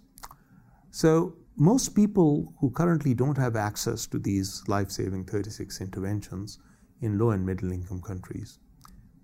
So, 0.90 1.36
most 1.56 1.94
people 1.94 2.54
who 2.60 2.70
currently 2.70 3.12
don't 3.12 3.36
have 3.36 3.56
access 3.56 4.06
to 4.06 4.18
these 4.18 4.62
life 4.68 4.90
saving 4.90 5.26
36 5.26 5.80
interventions 5.82 6.58
in 7.02 7.18
low 7.18 7.30
and 7.30 7.44
middle 7.44 7.72
income 7.72 8.00
countries 8.00 8.58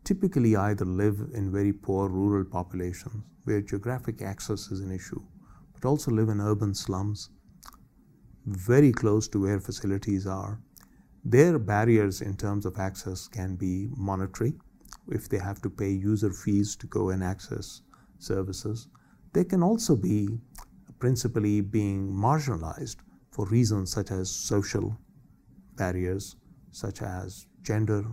typically 0.09 0.57
either 0.57 0.87
live 0.87 1.19
in 1.35 1.53
very 1.53 1.73
poor 1.73 2.09
rural 2.09 2.43
populations 2.43 3.23
where 3.45 3.61
geographic 3.61 4.23
access 4.23 4.71
is 4.71 4.81
an 4.81 4.91
issue, 4.91 5.23
but 5.75 5.87
also 5.87 6.11
live 6.11 6.31
in 6.31 6.41
urban 6.41 6.75
slums 6.75 7.29
very 8.49 8.93
close 8.93 9.29
to 9.29 9.43
where 9.43 9.61
facilities 9.61 10.27
are. 10.27 10.61
Their 11.25 11.59
barriers 11.59 12.21
in 12.21 12.37
terms 12.37 12.65
of 12.65 12.79
access 12.79 13.29
can 13.29 13.57
be 13.57 13.89
monetary, 13.97 14.55
if 15.09 15.29
they 15.29 15.39
have 15.39 15.61
to 15.63 15.71
pay 15.71 15.91
user 15.91 16.31
fees 16.31 16.77
to 16.77 16.87
go 16.87 17.11
and 17.11 17.23
access 17.23 17.83
services. 18.19 18.89
They 19.33 19.45
can 19.45 19.63
also 19.63 19.97
be 19.97 20.39
principally 20.99 21.61
being 21.61 22.11
marginalized 22.11 22.97
for 23.31 23.47
reasons 23.47 23.93
such 23.93 24.11
as 24.11 24.31
social 24.31 24.97
barriers, 25.77 26.37
such 26.71 27.03
as 27.03 27.47
gender 27.63 28.05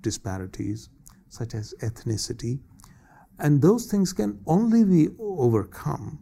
disparities, 0.00 0.88
such 1.28 1.54
as 1.54 1.74
ethnicity. 1.82 2.60
And 3.38 3.60
those 3.60 3.86
things 3.86 4.12
can 4.12 4.40
only 4.46 4.84
be 4.84 5.08
overcome 5.18 6.20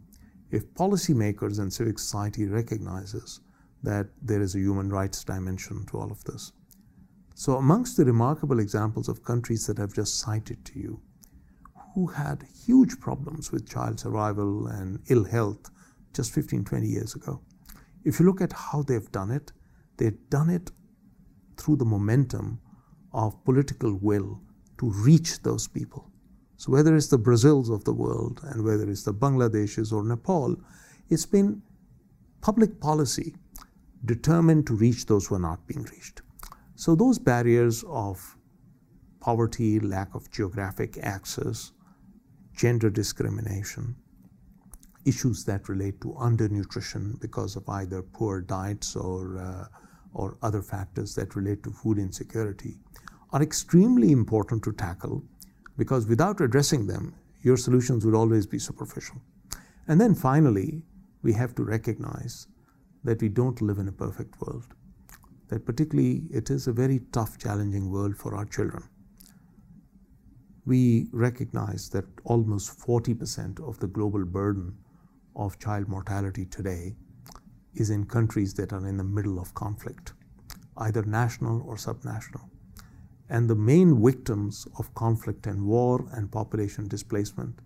if 0.51 0.73
policymakers 0.73 1.59
and 1.59 1.71
civic 1.71 1.99
society 1.99 2.45
recognizes 2.45 3.41
that 3.83 4.07
there 4.21 4.41
is 4.41 4.55
a 4.55 4.59
human 4.59 4.89
rights 4.89 5.23
dimension 5.23 5.85
to 5.87 5.97
all 5.97 6.11
of 6.11 6.23
this. 6.23 6.51
So 7.35 7.57
amongst 7.57 7.97
the 7.97 8.05
remarkable 8.05 8.59
examples 8.59 9.07
of 9.07 9.23
countries 9.23 9.67
that 9.67 9.79
I've 9.79 9.93
just 9.93 10.19
cited 10.19 10.65
to 10.65 10.79
you, 10.79 11.01
who 11.93 12.07
had 12.07 12.45
huge 12.65 12.99
problems 12.99 13.51
with 13.51 13.69
child 13.69 13.99
survival 13.99 14.67
and 14.67 14.99
ill 15.09 15.23
health 15.23 15.69
just 16.13 16.33
15, 16.33 16.63
20 16.63 16.87
years 16.87 17.15
ago, 17.15 17.41
if 18.03 18.19
you 18.19 18.25
look 18.25 18.41
at 18.41 18.53
how 18.53 18.81
they've 18.81 19.11
done 19.11 19.31
it, 19.31 19.51
they've 19.97 20.29
done 20.29 20.49
it 20.49 20.71
through 21.57 21.75
the 21.75 21.85
momentum 21.85 22.59
of 23.13 23.43
political 23.43 23.93
will 23.93 24.41
to 24.79 24.89
reach 24.89 25.41
those 25.41 25.67
people. 25.67 26.09
So 26.57 26.71
whether 26.71 26.95
it's 26.95 27.07
the 27.07 27.19
Brazils 27.19 27.69
of 27.69 27.83
the 27.83 27.93
world 27.93 28.41
and 28.43 28.63
whether 28.63 28.89
it's 28.89 29.03
the 29.03 29.13
Bangladeshis 29.13 29.93
or 29.93 30.03
Nepal, 30.03 30.57
it's 31.09 31.25
been 31.25 31.61
public 32.41 32.79
policy 32.81 33.35
determined 34.05 34.65
to 34.67 34.75
reach 34.75 35.05
those 35.05 35.27
who 35.27 35.35
are 35.35 35.39
not 35.39 35.65
being 35.67 35.83
reached. 35.83 36.23
So 36.75 36.95
those 36.95 37.19
barriers 37.19 37.83
of 37.87 38.35
poverty, 39.19 39.79
lack 39.79 40.15
of 40.15 40.31
geographic 40.31 40.97
access, 41.01 41.71
gender 42.55 42.89
discrimination, 42.89 43.95
issues 45.05 45.45
that 45.45 45.69
relate 45.69 46.01
to 46.01 46.09
undernutrition 46.19 47.19
because 47.21 47.55
of 47.55 47.67
either 47.69 48.01
poor 48.01 48.41
diets 48.41 48.95
or, 48.95 49.37
uh, 49.37 49.65
or 50.13 50.37
other 50.41 50.61
factors 50.61 51.13
that 51.15 51.35
relate 51.35 51.61
to 51.63 51.71
food 51.71 51.97
insecurity 51.99 52.77
are 53.31 53.41
extremely 53.43 54.11
important 54.11 54.63
to 54.63 54.71
tackle 54.73 55.23
because 55.77 56.07
without 56.07 56.41
addressing 56.41 56.87
them, 56.87 57.13
your 57.41 57.57
solutions 57.57 58.05
would 58.05 58.15
always 58.15 58.45
be 58.47 58.59
superficial. 58.59 59.21
And 59.87 60.01
then 60.01 60.15
finally, 60.15 60.83
we 61.21 61.33
have 61.33 61.55
to 61.55 61.63
recognize 61.63 62.47
that 63.03 63.21
we 63.21 63.29
don't 63.29 63.61
live 63.61 63.77
in 63.77 63.87
a 63.87 63.91
perfect 63.91 64.39
world, 64.41 64.65
that 65.49 65.65
particularly 65.65 66.23
it 66.31 66.49
is 66.49 66.67
a 66.67 66.73
very 66.73 67.01
tough, 67.11 67.37
challenging 67.37 67.91
world 67.91 68.17
for 68.17 68.35
our 68.35 68.45
children. 68.45 68.83
We 70.65 71.07
recognize 71.13 71.89
that 71.91 72.05
almost 72.25 72.77
40% 72.79 73.65
of 73.65 73.79
the 73.79 73.87
global 73.87 74.25
burden 74.25 74.75
of 75.35 75.59
child 75.59 75.87
mortality 75.87 76.45
today 76.45 76.95
is 77.75 77.89
in 77.89 78.05
countries 78.05 78.53
that 78.55 78.73
are 78.73 78.85
in 78.85 78.97
the 78.97 79.03
middle 79.03 79.39
of 79.39 79.53
conflict, 79.53 80.13
either 80.77 81.03
national 81.03 81.61
or 81.61 81.75
subnational. 81.75 82.49
And 83.29 83.49
the 83.49 83.55
main 83.55 84.01
victims 84.01 84.67
of 84.79 84.93
conflict 84.95 85.47
and 85.47 85.65
war 85.65 86.07
and 86.11 86.31
population 86.31 86.87
displacement 86.87 87.59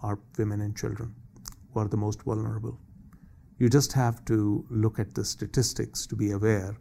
are 0.00 0.20
women 0.36 0.60
and 0.60 0.76
children, 0.76 1.14
who 1.72 1.80
are 1.80 1.88
the 1.88 1.96
most 1.96 2.22
vulnerable. 2.22 2.78
You 3.58 3.68
just 3.68 3.92
have 3.94 4.24
to 4.26 4.64
look 4.70 5.00
at 5.00 5.14
the 5.14 5.24
statistics 5.24 6.06
to 6.06 6.16
be 6.16 6.30
aware 6.30 6.76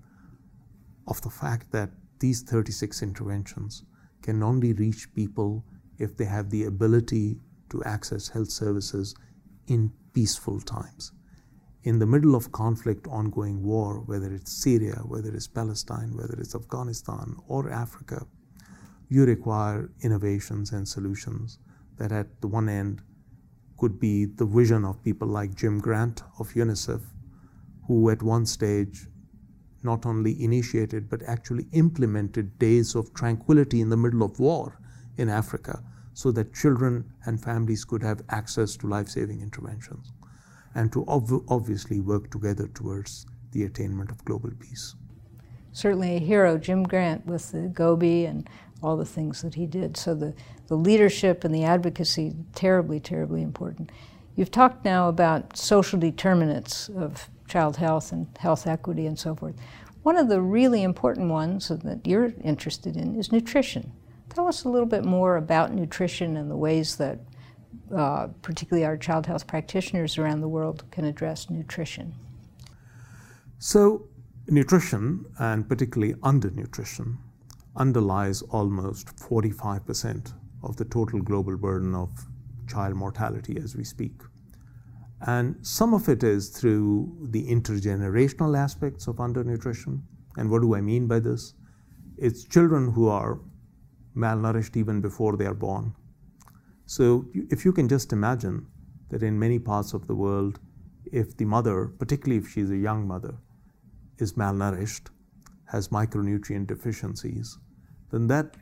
of 1.07 1.21
the 1.21 1.29
fact 1.29 1.71
that 1.71 1.89
these 2.19 2.41
36 2.43 3.01
interventions 3.01 3.83
can 4.21 4.43
only 4.43 4.73
reach 4.73 5.13
people 5.15 5.65
if 5.97 6.15
they 6.15 6.25
have 6.25 6.49
the 6.49 6.65
ability 6.65 7.39
to 7.69 7.83
access 7.83 8.29
health 8.29 8.51
services 8.51 9.15
in 9.67 9.91
peaceful 10.13 10.59
times. 10.59 11.11
In 11.87 11.99
the 11.99 12.05
middle 12.05 12.35
of 12.35 12.51
conflict, 12.51 13.07
ongoing 13.07 13.63
war, 13.63 14.01
whether 14.01 14.33
it's 14.33 14.51
Syria, 14.51 14.95
whether 15.05 15.33
it's 15.33 15.47
Palestine, 15.47 16.17
whether 16.17 16.37
it's 16.37 16.53
Afghanistan 16.53 17.37
or 17.47 17.69
Africa, 17.69 18.27
you 19.07 19.23
require 19.23 19.89
innovations 20.01 20.73
and 20.73 20.85
solutions 20.85 21.59
that 21.95 22.11
at 22.11 22.41
the 22.41 22.47
one 22.49 22.67
end 22.67 23.03
could 23.77 24.01
be 24.01 24.25
the 24.25 24.45
vision 24.45 24.83
of 24.83 25.01
people 25.01 25.29
like 25.29 25.55
Jim 25.55 25.79
Grant 25.79 26.23
of 26.39 26.51
UNICEF, 26.55 27.03
who 27.87 28.09
at 28.09 28.21
one 28.21 28.45
stage 28.45 29.07
not 29.81 30.05
only 30.05 30.43
initiated 30.43 31.09
but 31.09 31.23
actually 31.23 31.67
implemented 31.71 32.59
days 32.59 32.95
of 32.95 33.13
tranquility 33.13 33.79
in 33.79 33.87
the 33.87 33.95
middle 33.95 34.23
of 34.23 34.41
war 34.41 34.77
in 35.15 35.29
Africa 35.29 35.81
so 36.13 36.33
that 36.33 36.53
children 36.53 37.13
and 37.25 37.41
families 37.41 37.85
could 37.85 38.03
have 38.03 38.23
access 38.27 38.75
to 38.75 38.87
life 38.87 39.07
saving 39.07 39.39
interventions 39.39 40.11
and 40.77 40.93
to 40.93 41.03
ov- 41.07 41.43
obviously 41.49 41.99
work 41.99 42.29
together 42.29 42.67
towards 42.67 43.25
the 43.51 43.63
attainment 43.63 44.11
of 44.11 44.23
global 44.23 44.51
peace. 44.59 44.95
Certainly 45.73 46.15
a 46.15 46.19
hero, 46.19 46.57
Jim 46.57 46.83
Grant, 46.83 47.25
with 47.25 47.51
the 47.51 47.67
GOBI 47.67 48.25
and 48.25 48.47
all 48.83 48.95
the 48.95 49.05
things 49.05 49.41
that 49.41 49.55
he 49.55 49.65
did. 49.65 49.97
So 49.97 50.13
the, 50.13 50.35
the 50.67 50.75
leadership 50.75 51.43
and 51.43 51.53
the 51.53 51.63
advocacy, 51.63 52.35
terribly, 52.53 52.99
terribly 52.99 53.41
important. 53.41 53.91
You've 54.35 54.51
talked 54.51 54.85
now 54.85 55.09
about 55.09 55.57
social 55.57 55.99
determinants 55.99 56.89
of 56.89 57.27
child 57.47 57.77
health 57.77 58.11
and 58.11 58.27
health 58.39 58.67
equity 58.67 59.07
and 59.07 59.17
so 59.17 59.35
forth. 59.35 59.55
One 60.03 60.15
of 60.15 60.29
the 60.29 60.41
really 60.41 60.83
important 60.83 61.29
ones 61.31 61.69
that 61.69 62.05
you're 62.05 62.33
interested 62.43 62.95
in 62.95 63.15
is 63.15 63.31
nutrition. 63.31 63.91
Tell 64.29 64.47
us 64.47 64.63
a 64.63 64.69
little 64.69 64.87
bit 64.87 65.03
more 65.03 65.37
about 65.37 65.73
nutrition 65.73 66.37
and 66.37 66.51
the 66.51 66.55
ways 66.55 66.97
that 66.97 67.19
uh, 67.95 68.27
particularly 68.41 68.85
our 68.85 68.97
child 68.97 69.25
health 69.25 69.47
practitioners 69.47 70.17
around 70.17 70.41
the 70.41 70.47
world 70.47 70.83
can 70.91 71.05
address 71.05 71.49
nutrition. 71.49 72.13
So, 73.59 74.07
nutrition, 74.47 75.25
and 75.39 75.67
particularly 75.67 76.13
undernutrition, 76.15 77.17
underlies 77.75 78.41
almost 78.41 79.15
45% 79.15 80.33
of 80.63 80.75
the 80.77 80.85
total 80.85 81.21
global 81.21 81.57
burden 81.57 81.95
of 81.95 82.11
child 82.67 82.95
mortality 82.95 83.57
as 83.57 83.75
we 83.75 83.83
speak. 83.83 84.21
And 85.21 85.55
some 85.65 85.93
of 85.93 86.09
it 86.09 86.23
is 86.23 86.49
through 86.49 87.29
the 87.31 87.47
intergenerational 87.47 88.57
aspects 88.57 89.07
of 89.07 89.15
undernutrition. 89.15 90.01
And 90.37 90.49
what 90.49 90.61
do 90.61 90.75
I 90.75 90.81
mean 90.81 91.07
by 91.07 91.19
this? 91.19 91.53
It's 92.17 92.43
children 92.43 92.91
who 92.91 93.07
are 93.07 93.39
malnourished 94.15 94.75
even 94.75 95.01
before 95.01 95.37
they 95.37 95.45
are 95.45 95.53
born. 95.53 95.93
So, 96.89 97.25
if 97.33 97.65
you 97.65 97.73
can 97.73 97.89
just 97.89 98.13
imagine 98.13 98.65
that 99.09 99.21
in 99.21 99.37
many 99.37 99.59
parts 99.59 99.93
of 99.93 100.07
the 100.07 100.15
world, 100.15 100.57
if 101.03 101.35
the 101.35 101.43
mother, 101.43 101.87
particularly 101.99 102.41
if 102.41 102.49
she's 102.49 102.71
a 102.71 102.77
young 102.77 103.05
mother, 103.05 103.35
is 104.19 104.33
malnourished, 104.33 105.09
has 105.65 105.89
micronutrient 105.89 106.67
deficiencies, 106.67 107.57
then 108.09 108.27
that 108.27 108.55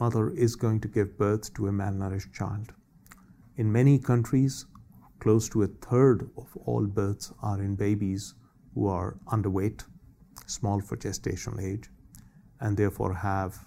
mother 0.00 0.30
is 0.30 0.56
going 0.56 0.80
to 0.80 0.88
give 0.88 1.18
birth 1.18 1.52
to 1.52 1.66
a 1.66 1.70
malnourished 1.70 2.32
child. 2.32 2.72
In 3.58 3.70
many 3.70 3.98
countries, 3.98 4.64
close 5.18 5.46
to 5.50 5.62
a 5.62 5.66
third 5.66 6.30
of 6.38 6.56
all 6.64 6.86
births 6.86 7.30
are 7.42 7.60
in 7.62 7.76
babies 7.76 8.34
who 8.74 8.86
are 8.86 9.18
underweight, 9.26 9.84
small 10.46 10.80
for 10.80 10.96
gestational 10.96 11.62
age, 11.62 11.90
and 12.58 12.74
therefore 12.74 13.12
have 13.12 13.66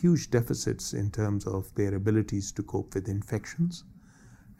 huge 0.00 0.30
deficits 0.30 0.92
in 0.92 1.10
terms 1.10 1.46
of 1.46 1.74
their 1.74 1.94
abilities 1.94 2.52
to 2.52 2.62
cope 2.62 2.94
with 2.94 3.08
infections. 3.08 3.84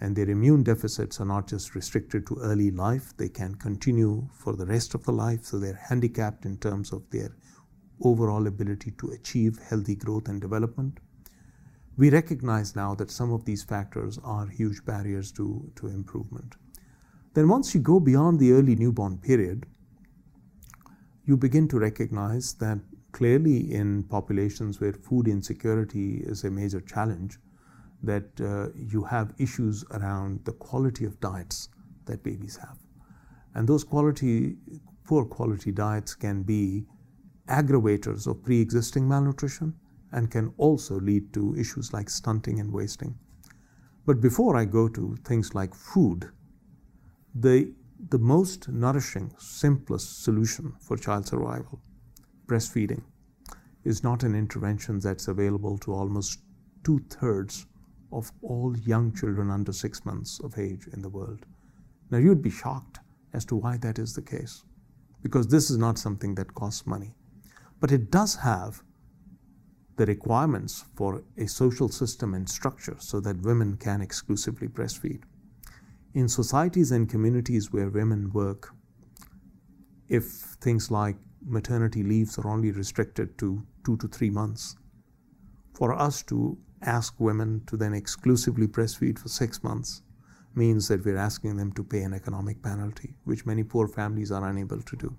And 0.00 0.14
their 0.14 0.30
immune 0.30 0.62
deficits 0.62 1.20
are 1.20 1.24
not 1.24 1.48
just 1.48 1.74
restricted 1.74 2.26
to 2.26 2.38
early 2.40 2.70
life, 2.70 3.16
they 3.16 3.28
can 3.28 3.54
continue 3.56 4.28
for 4.32 4.54
the 4.54 4.66
rest 4.66 4.94
of 4.94 5.04
the 5.04 5.12
life. 5.12 5.44
So 5.44 5.58
they're 5.58 5.84
handicapped 5.88 6.44
in 6.44 6.58
terms 6.58 6.92
of 6.92 7.08
their 7.10 7.34
overall 8.00 8.46
ability 8.46 8.92
to 8.98 9.10
achieve 9.10 9.58
healthy 9.58 9.96
growth 9.96 10.28
and 10.28 10.40
development. 10.40 11.00
We 11.96 12.10
recognize 12.10 12.76
now 12.76 12.94
that 12.94 13.10
some 13.10 13.32
of 13.32 13.44
these 13.44 13.64
factors 13.64 14.20
are 14.22 14.46
huge 14.46 14.84
barriers 14.84 15.32
to, 15.32 15.72
to 15.76 15.88
improvement. 15.88 16.54
Then, 17.34 17.48
once 17.48 17.74
you 17.74 17.80
go 17.80 17.98
beyond 17.98 18.38
the 18.38 18.52
early 18.52 18.76
newborn 18.76 19.18
period, 19.18 19.66
you 21.24 21.36
begin 21.36 21.66
to 21.68 21.78
recognize 21.78 22.54
that 22.54 22.78
clearly 23.18 23.74
in 23.74 24.04
populations 24.04 24.80
where 24.80 24.92
food 24.92 25.26
insecurity 25.26 26.22
is 26.24 26.44
a 26.44 26.50
major 26.50 26.80
challenge, 26.80 27.36
that 28.00 28.28
uh, 28.40 28.68
you 28.76 29.02
have 29.02 29.34
issues 29.38 29.84
around 29.90 30.44
the 30.44 30.52
quality 30.52 31.04
of 31.04 31.18
diets 31.18 31.68
that 32.04 32.22
babies 32.22 32.56
have. 32.56 32.78
And 33.54 33.68
those 33.68 33.82
quality, 33.82 34.56
poor 35.04 35.24
quality 35.24 35.72
diets 35.72 36.14
can 36.14 36.44
be 36.44 36.86
aggravators 37.48 38.28
of 38.28 38.40
pre 38.44 38.60
existing 38.60 39.08
malnutrition 39.08 39.74
and 40.12 40.30
can 40.30 40.54
also 40.56 41.00
lead 41.00 41.32
to 41.32 41.56
issues 41.56 41.92
like 41.92 42.08
stunting 42.08 42.60
and 42.60 42.72
wasting. 42.72 43.18
But 44.06 44.20
before 44.20 44.56
I 44.56 44.64
go 44.64 44.88
to 44.88 45.16
things 45.24 45.56
like 45.56 45.74
food, 45.74 46.30
the, 47.34 47.74
the 48.10 48.18
most 48.18 48.68
nourishing, 48.68 49.34
simplest 49.38 50.22
solution 50.22 50.74
for 50.80 50.96
child 50.96 51.26
survival, 51.26 51.80
breastfeeding, 52.48 53.02
is 53.84 54.02
not 54.02 54.24
an 54.24 54.34
intervention 54.34 54.98
that's 54.98 55.28
available 55.28 55.78
to 55.78 55.92
almost 55.92 56.40
two 56.82 56.98
thirds 57.10 57.66
of 58.10 58.32
all 58.42 58.76
young 58.78 59.14
children 59.14 59.50
under 59.50 59.72
six 59.72 60.04
months 60.04 60.40
of 60.42 60.58
age 60.58 60.88
in 60.92 61.02
the 61.02 61.08
world. 61.08 61.46
Now, 62.10 62.18
you'd 62.18 62.42
be 62.42 62.50
shocked 62.50 62.98
as 63.32 63.44
to 63.44 63.54
why 63.54 63.76
that 63.76 64.00
is 64.00 64.14
the 64.14 64.22
case, 64.22 64.64
because 65.22 65.46
this 65.46 65.70
is 65.70 65.78
not 65.78 65.98
something 65.98 66.34
that 66.34 66.54
costs 66.54 66.86
money 66.86 67.14
but 67.80 67.92
it 67.92 68.10
does 68.10 68.36
have 68.36 68.82
the 69.96 70.06
requirements 70.06 70.84
for 70.94 71.24
a 71.36 71.46
social 71.46 71.88
system 71.88 72.34
and 72.34 72.48
structure 72.48 72.96
so 72.98 73.20
that 73.20 73.42
women 73.42 73.76
can 73.76 74.00
exclusively 74.00 74.68
breastfeed. 74.68 75.22
In 76.14 76.28
societies 76.28 76.92
and 76.92 77.08
communities 77.08 77.72
where 77.72 77.90
women 77.90 78.30
work, 78.32 78.72
if 80.08 80.24
things 80.60 80.90
like 80.90 81.16
maternity 81.44 82.02
leaves 82.02 82.38
are 82.38 82.48
only 82.48 82.72
restricted 82.72 83.38
to 83.38 83.64
two 83.84 83.96
to 83.98 84.08
three 84.08 84.30
months, 84.30 84.76
for 85.74 85.92
us 85.92 86.22
to 86.24 86.58
ask 86.82 87.14
women 87.18 87.62
to 87.66 87.76
then 87.76 87.94
exclusively 87.94 88.66
breastfeed 88.66 89.18
for 89.18 89.28
six 89.28 89.62
months 89.62 90.02
means 90.54 90.88
that 90.88 91.04
we're 91.04 91.16
asking 91.16 91.56
them 91.56 91.72
to 91.72 91.84
pay 91.84 92.02
an 92.02 92.14
economic 92.14 92.62
penalty, 92.62 93.14
which 93.24 93.46
many 93.46 93.62
poor 93.62 93.86
families 93.86 94.32
are 94.32 94.48
unable 94.48 94.80
to 94.82 94.96
do. 94.96 95.16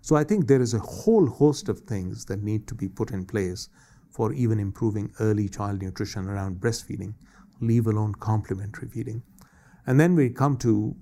So 0.00 0.16
I 0.16 0.24
think 0.24 0.46
there 0.46 0.60
is 0.60 0.74
a 0.74 0.78
whole 0.78 1.26
host 1.26 1.68
of 1.68 1.80
things 1.80 2.24
that 2.26 2.42
need 2.42 2.66
to 2.68 2.74
be 2.74 2.88
put 2.88 3.10
in 3.10 3.24
place 3.24 3.68
for 4.10 4.32
even 4.32 4.60
improving 4.60 5.12
early 5.18 5.48
child 5.48 5.82
nutrition 5.82 6.28
around 6.28 6.60
breastfeeding, 6.60 7.14
leave 7.60 7.86
alone 7.86 8.14
complementary 8.14 8.88
feeding. 8.88 9.22
And 9.86 9.98
then 9.98 10.14
we 10.14 10.30
come 10.30 10.56
to 10.58 10.94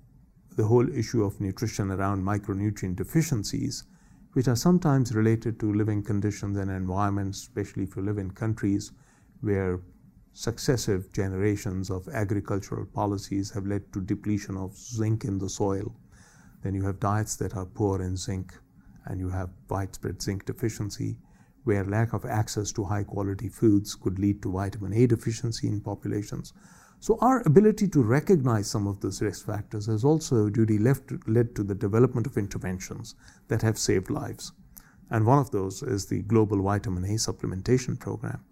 the 0.56 0.64
whole 0.64 0.88
issue 0.92 1.24
of 1.24 1.40
nutrition 1.40 1.90
around 1.90 2.24
micronutrient 2.24 2.96
deficiencies, 2.96 3.84
which 4.32 4.48
are 4.48 4.56
sometimes 4.56 5.14
related 5.14 5.60
to 5.60 5.72
living 5.72 6.02
conditions 6.02 6.56
and 6.56 6.70
environments, 6.70 7.42
especially 7.42 7.84
if 7.84 7.96
you 7.96 8.02
live 8.02 8.18
in 8.18 8.30
countries 8.30 8.92
where 9.40 9.80
successive 10.32 11.12
generations 11.12 11.90
of 11.90 12.08
agricultural 12.08 12.86
policies 12.86 13.50
have 13.50 13.66
led 13.66 13.92
to 13.92 14.00
depletion 14.00 14.56
of 14.56 14.74
zinc 14.76 15.24
in 15.24 15.38
the 15.38 15.48
soil. 15.48 15.94
Then 16.62 16.74
you 16.74 16.84
have 16.84 17.00
diets 17.00 17.36
that 17.36 17.56
are 17.56 17.66
poor 17.66 18.00
in 18.00 18.16
zinc 18.16 18.54
and 19.04 19.20
you 19.20 19.28
have 19.28 19.50
widespread 19.68 20.22
zinc 20.22 20.46
deficiency, 20.46 21.18
where 21.64 21.84
lack 21.84 22.12
of 22.12 22.24
access 22.24 22.72
to 22.72 22.84
high 22.84 23.04
quality 23.04 23.48
foods 23.48 23.94
could 23.94 24.18
lead 24.18 24.40
to 24.42 24.52
vitamin 24.52 24.94
A 24.94 25.06
deficiency 25.06 25.68
in 25.68 25.80
populations. 25.80 26.52
So, 27.02 27.18
our 27.20 27.42
ability 27.46 27.88
to 27.88 28.00
recognize 28.04 28.70
some 28.70 28.86
of 28.86 29.00
those 29.00 29.20
risk 29.20 29.44
factors 29.46 29.86
has 29.86 30.04
also, 30.04 30.48
Judy, 30.48 30.78
left, 30.78 31.10
led 31.26 31.52
to 31.56 31.64
the 31.64 31.74
development 31.74 32.28
of 32.28 32.36
interventions 32.38 33.16
that 33.48 33.60
have 33.60 33.76
saved 33.76 34.08
lives. 34.08 34.52
And 35.10 35.26
one 35.26 35.40
of 35.40 35.50
those 35.50 35.82
is 35.82 36.06
the 36.06 36.22
Global 36.22 36.62
Vitamin 36.62 37.02
A 37.06 37.14
Supplementation 37.14 37.98
Program 37.98 38.44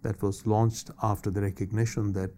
that 0.00 0.22
was 0.22 0.46
launched 0.46 0.90
after 1.02 1.30
the 1.30 1.42
recognition 1.42 2.14
that 2.14 2.30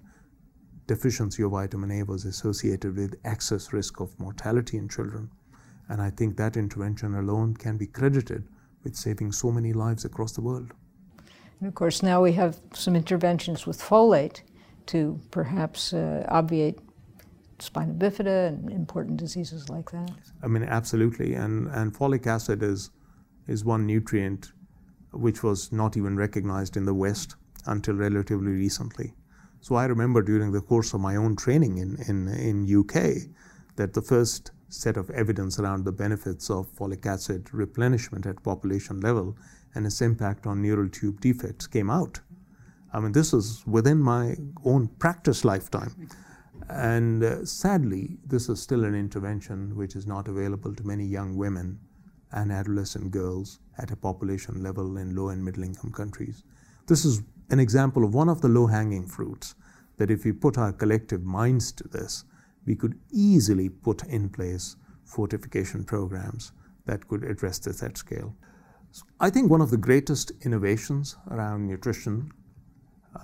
deficiency 0.89 1.45
of 1.45 1.53
vitamin 1.53 1.93
A 1.93 2.03
was 2.03 2.25
associated 2.25 2.97
with 2.97 3.21
excess 3.25 3.73
risk 3.73 4.01
of 4.01 4.19
mortality 4.19 4.77
in 4.77 4.89
children. 4.89 5.31
And 5.89 6.03
I 6.03 6.11
think 6.11 6.37
that 6.37 6.57
intervention 6.57 7.15
alone 7.15 7.55
can 7.55 7.77
be 7.77 7.87
credited 7.87 8.49
with 8.83 8.97
saving 8.97 9.31
so 9.31 9.53
many 9.53 9.73
lives 9.73 10.05
across 10.05 10.33
the 10.33 10.41
world. 10.41 10.73
And 11.61 11.69
of 11.69 11.77
course, 11.77 12.03
now 12.03 12.21
we 12.21 12.33
have 12.33 12.59
some 12.75 12.97
interventions 12.97 13.69
with 13.69 13.81
folate 13.81 14.41
to 14.91 15.21
perhaps 15.31 15.93
uh, 15.93 16.25
obviate 16.29 16.79
spina 17.61 17.93
bifida 17.93 18.49
and 18.49 18.71
important 18.71 19.17
diseases 19.17 19.69
like 19.69 19.91
that. 19.91 20.11
I 20.43 20.49
mean, 20.49 20.65
absolutely. 20.65 21.35
And, 21.35 21.69
and 21.69 21.95
folic 21.95 22.27
acid 22.27 22.63
is, 22.63 22.91
is 23.47 23.65
one 23.65 23.87
nutrient 23.87 24.53
which 25.13 25.43
was 25.43 25.73
not 25.73 25.97
even 25.97 26.17
recognized 26.17 26.77
in 26.77 26.85
the 26.85 26.95
West 26.95 27.37
until 27.67 27.95
relatively 27.95 28.53
recently. 28.53 29.13
So 29.61 29.75
I 29.75 29.85
remember 29.87 30.23
during 30.23 30.53
the 30.53 30.61
course 30.61 30.95
of 30.95 31.01
my 31.01 31.17
own 31.17 31.37
training 31.37 31.79
in, 31.79 31.97
in, 32.09 32.29
in 32.29 32.81
UK 32.81 33.29
that 33.77 33.93
the 33.93 34.03
first 34.03 34.53
set 34.69 34.97
of 34.97 35.11
evidence 35.11 35.59
around 35.59 35.85
the 35.85 35.93
benefits 35.93 36.49
of 36.49 36.73
folic 36.77 37.05
acid 37.07 37.53
replenishment 37.53 38.25
at 38.25 38.43
population 38.43 39.01
level 39.01 39.37
and 39.75 39.85
its 39.85 40.01
impact 40.01 40.47
on 40.47 40.63
neural 40.63 40.89
tube 40.89 41.21
defects 41.21 41.67
came 41.67 41.91
out. 41.91 42.21
I 42.93 43.01
mean, 43.01 43.13
this 43.13 43.33
is 43.33 43.65
within 43.67 44.01
my 44.01 44.37
own 44.65 44.89
practice 44.99 45.45
lifetime. 45.45 46.09
And 46.69 47.23
uh, 47.23 47.45
sadly, 47.45 48.19
this 48.27 48.49
is 48.49 48.61
still 48.61 48.85
an 48.85 48.95
intervention 48.95 49.77
which 49.77 49.97
is 49.97 50.07
not 50.07 50.29
available 50.29 50.75
to 50.75 50.87
many 50.87 51.05
young 51.05 51.37
women 51.37 51.79
and 52.33 52.53
adolescent 52.53 53.11
girls 53.11 53.59
at 53.79 53.91
a 53.91 53.97
population 53.97 54.63
level 54.63 54.97
in 54.97 55.17
low 55.17 55.29
and 55.31 55.45
middle 55.45 55.65
income 55.65 55.93
countries. 55.93 56.45
This 56.87 57.05
is 57.05 57.23
an 57.51 57.59
example 57.59 58.05
of 58.05 58.15
one 58.15 58.29
of 58.29 58.41
the 58.41 58.49
low 58.49 58.67
hanging 58.67 59.07
fruits 59.07 59.55
that 59.97 60.11
if 60.11 60.25
we 60.25 60.33
put 60.33 60.59
our 60.59 60.73
collective 60.73 61.23
minds 61.23 61.73
to 61.73 61.89
this, 61.89 62.25
we 62.67 62.77
could 62.77 62.99
easily 63.13 63.69
put 63.69 64.05
in 64.05 64.29
place 64.29 64.77
fortification 65.05 65.85
programs 65.85 66.53
that 66.87 67.07
could 67.09 67.25
address 67.25 67.59
this 67.59 67.83
at 67.83 67.97
scale. 67.97 68.35
So 68.93 69.05
I 69.21 69.31
think 69.31 69.51
one 69.51 69.61
of 69.61 69.71
the 69.71 69.77
greatest 69.77 70.33
innovations 70.45 71.17
around 71.31 71.67
nutrition 71.67 72.33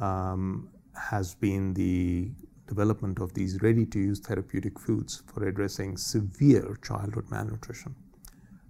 um, 0.01 0.69
has 0.95 1.35
been 1.35 1.75
the 1.75 2.31
development 2.67 3.21
of 3.21 3.33
these 3.35 3.61
ready 3.63 3.87
to 3.87 3.99
use 3.99 4.19
therapeutic 4.19 4.79
foods 4.79 5.23
for 5.27 5.47
addressing 5.47 5.97
severe 5.97 6.77
childhood 6.83 7.25
malnutrition. 7.31 7.95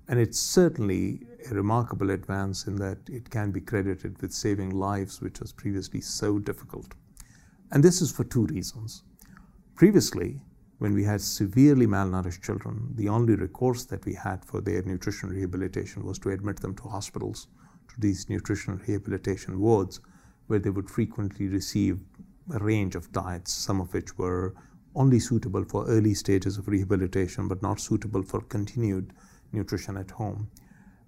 And 0.09 0.21
it's 0.21 0.39
certainly 0.39 1.27
a 1.51 1.55
remarkable 1.55 2.11
advance 2.11 2.67
in 2.67 2.77
that 2.77 2.99
it 3.09 3.31
can 3.31 3.51
be 3.51 3.61
credited 3.61 4.21
with 4.21 4.33
saving 4.33 4.71
lives, 4.71 5.21
which 5.21 5.41
was 5.41 5.53
previously 5.53 6.01
so 6.01 6.39
difficult. 6.39 6.95
And 7.73 7.83
this 7.83 8.01
is 8.01 8.13
for 8.13 8.25
two 8.25 8.47
reasons. 8.47 9.03
Previously, 9.75 10.41
when 10.79 10.95
we 10.95 11.05
had 11.05 11.21
severely 11.21 11.87
malnourished 11.87 12.43
children, 12.43 12.93
the 12.95 13.09
only 13.09 13.35
recourse 13.35 13.85
that 13.87 14.05
we 14.05 14.15
had 14.15 14.45
for 14.45 14.61
their 14.61 14.83
nutrition 14.83 15.31
rehabilitation 15.31 16.05
was 16.05 16.19
to 16.21 16.31
admit 16.31 16.61
them 16.61 16.75
to 16.77 16.89
hospitals, 16.89 17.49
to 17.89 18.01
these 18.01 18.29
nutritional 18.29 18.79
rehabilitation 18.87 19.59
wards, 19.59 20.01
where 20.47 20.59
they 20.59 20.71
would 20.71 20.91
frequently 20.91 21.49
receive 21.49 22.01
a 22.55 22.59
range 22.59 22.95
of 22.95 23.13
diets, 23.13 23.53
some 23.53 23.81
of 23.81 23.93
which 23.93 24.17
were 24.19 24.55
only 24.95 25.19
suitable 25.19 25.65
for 25.65 25.87
early 25.87 26.15
stages 26.15 26.57
of 26.57 26.69
rehabilitation, 26.69 27.49
but 27.49 27.63
not 27.63 27.81
suitable 27.81 28.23
for 28.23 28.41
continued 28.41 29.13
nutrition 29.53 29.97
at 29.97 30.11
home. 30.11 30.49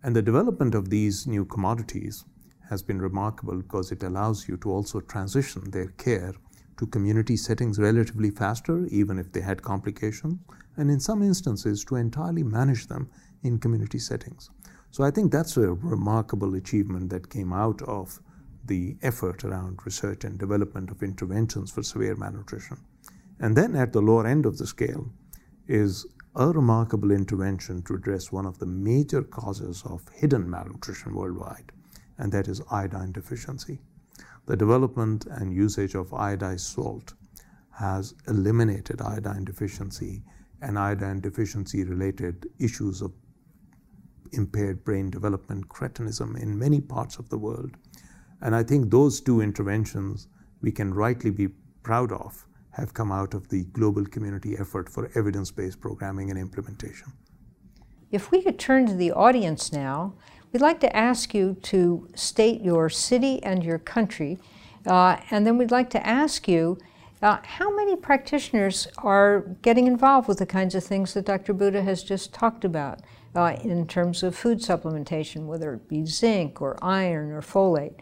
And 0.02 0.14
the 0.14 0.22
development 0.22 0.74
of 0.74 0.90
these 0.90 1.26
new 1.26 1.44
commodities 1.44 2.24
has 2.68 2.82
been 2.82 3.00
remarkable 3.00 3.56
because 3.56 3.90
it 3.90 4.02
allows 4.02 4.48
you 4.48 4.56
to 4.58 4.70
also 4.70 5.00
transition 5.00 5.70
their 5.70 5.88
care 5.88 6.34
to 6.76 6.86
community 6.86 7.36
settings 7.36 7.78
relatively 7.78 8.30
faster, 8.30 8.86
even 8.86 9.18
if 9.18 9.32
they 9.32 9.40
had 9.40 9.62
complications, 9.62 10.38
and 10.76 10.90
in 10.90 11.00
some 11.00 11.22
instances 11.22 11.84
to 11.84 11.96
entirely 11.96 12.42
manage 12.42 12.86
them 12.86 13.08
in 13.42 13.58
community 13.58 13.98
settings. 13.98 14.50
So 14.90 15.02
I 15.02 15.10
think 15.10 15.32
that's 15.32 15.56
a 15.56 15.72
remarkable 15.72 16.54
achievement 16.54 17.10
that 17.10 17.30
came 17.30 17.52
out 17.52 17.82
of 17.82 18.20
the 18.68 18.96
effort 19.02 19.44
around 19.44 19.80
research 19.84 20.24
and 20.24 20.38
development 20.38 20.90
of 20.90 21.02
interventions 21.02 21.70
for 21.70 21.82
severe 21.82 22.14
malnutrition. 22.14 22.78
And 23.40 23.56
then 23.56 23.74
at 23.74 23.92
the 23.92 24.00
lower 24.00 24.26
end 24.26 24.46
of 24.46 24.58
the 24.58 24.66
scale 24.66 25.10
is 25.66 26.06
a 26.36 26.48
remarkable 26.48 27.10
intervention 27.10 27.82
to 27.82 27.94
address 27.94 28.30
one 28.30 28.46
of 28.46 28.58
the 28.58 28.66
major 28.66 29.22
causes 29.22 29.82
of 29.84 30.08
hidden 30.14 30.48
malnutrition 30.48 31.14
worldwide, 31.14 31.72
and 32.18 32.30
that 32.32 32.48
is 32.48 32.62
iodine 32.70 33.12
deficiency. 33.12 33.80
The 34.46 34.56
development 34.56 35.26
and 35.26 35.52
usage 35.52 35.94
of 35.94 36.10
iodized 36.10 36.60
salt 36.60 37.14
has 37.72 38.14
eliminated 38.26 39.00
iodine 39.00 39.44
deficiency 39.44 40.22
and 40.62 40.78
iodine 40.78 41.20
deficiency 41.20 41.84
related 41.84 42.48
issues 42.58 43.02
of 43.02 43.12
impaired 44.32 44.84
brain 44.84 45.10
development, 45.10 45.68
cretinism 45.68 46.40
in 46.40 46.58
many 46.58 46.80
parts 46.80 47.18
of 47.18 47.28
the 47.28 47.38
world. 47.38 47.76
And 48.40 48.54
I 48.54 48.62
think 48.62 48.90
those 48.90 49.20
two 49.20 49.40
interventions 49.40 50.28
we 50.60 50.72
can 50.72 50.92
rightly 50.92 51.30
be 51.30 51.48
proud 51.82 52.12
of 52.12 52.46
have 52.70 52.94
come 52.94 53.10
out 53.10 53.34
of 53.34 53.48
the 53.48 53.64
global 53.64 54.04
community 54.04 54.56
effort 54.58 54.88
for 54.88 55.10
evidence 55.14 55.50
based 55.50 55.80
programming 55.80 56.30
and 56.30 56.38
implementation. 56.38 57.12
If 58.10 58.30
we 58.30 58.42
could 58.42 58.58
turn 58.58 58.86
to 58.86 58.94
the 58.94 59.12
audience 59.12 59.72
now, 59.72 60.14
We'd 60.52 60.62
like 60.62 60.80
to 60.80 60.96
ask 60.96 61.34
you 61.34 61.56
to 61.64 62.08
state 62.14 62.62
your 62.62 62.88
city 62.88 63.42
and 63.42 63.62
your 63.62 63.78
country, 63.78 64.38
uh, 64.86 65.18
and 65.30 65.46
then 65.46 65.58
we'd 65.58 65.70
like 65.70 65.90
to 65.90 66.06
ask 66.06 66.48
you 66.48 66.78
uh, 67.20 67.38
how 67.42 67.74
many 67.74 67.96
practitioners 67.96 68.88
are 68.98 69.40
getting 69.60 69.86
involved 69.86 70.26
with 70.26 70.38
the 70.38 70.46
kinds 70.46 70.74
of 70.74 70.84
things 70.84 71.12
that 71.12 71.26
Dr. 71.26 71.52
Bhutta 71.52 71.84
has 71.84 72.02
just 72.02 72.32
talked 72.32 72.64
about 72.64 73.00
uh, 73.34 73.56
in 73.62 73.86
terms 73.86 74.22
of 74.22 74.34
food 74.34 74.60
supplementation, 74.60 75.44
whether 75.44 75.74
it 75.74 75.86
be 75.86 76.06
zinc 76.06 76.62
or 76.62 76.78
iron 76.80 77.30
or 77.30 77.42
folate. 77.42 77.98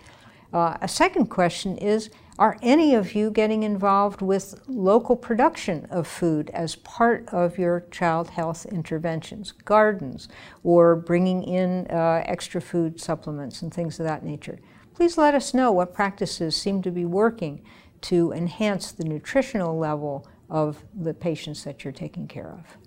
Uh, 0.57 0.75
a 0.81 0.89
second 0.89 1.27
question 1.27 1.77
is 1.77 2.09
are 2.39 2.57
any 2.63 2.95
of 2.95 3.15
you 3.15 3.31
getting 3.31 3.63
involved 3.63 4.23
with 4.23 4.59
local 4.67 5.15
production 5.15 5.87
of 5.91 6.07
food 6.07 6.49
as 6.55 6.77
part 6.77 7.29
of 7.29 7.59
your 7.59 7.81
child 7.91 8.31
health 8.31 8.65
interventions, 8.65 9.53
gardens, 9.53 10.31
or 10.65 10.97
bringing 10.97 11.43
in 11.43 11.87
uh, 11.91 12.23
extra 12.25 12.59
food 12.59 12.99
supplements 12.99 13.61
and 13.61 13.73
things 13.73 14.01
of 14.01 14.07
that 14.07 14.25
nature? 14.25 14.59
Please 14.95 15.19
let 15.19 15.35
us 15.35 15.53
know 15.53 15.71
what 15.71 15.93
practices 15.93 16.57
seem 16.57 16.81
to 16.81 16.91
be 16.91 17.05
working 17.05 17.63
to 18.01 18.33
enhance 18.33 18.93
the 18.93 19.05
nutritional 19.05 19.77
level 19.77 20.27
of 20.49 20.83
the 20.95 21.13
patients 21.13 21.65
that 21.65 21.85
you're 21.85 21.93
taking 21.93 22.27
care 22.27 22.51
of. 22.51 22.79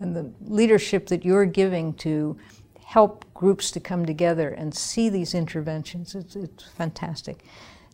And 0.00 0.16
the 0.16 0.32
leadership 0.40 1.06
that 1.08 1.24
you're 1.24 1.46
giving 1.46 1.94
to 1.94 2.36
help 2.88 3.22
groups 3.34 3.70
to 3.70 3.78
come 3.78 4.06
together 4.06 4.48
and 4.48 4.74
see 4.74 5.10
these 5.10 5.34
interventions. 5.34 6.14
It's, 6.14 6.34
it's 6.34 6.64
fantastic. 6.64 7.44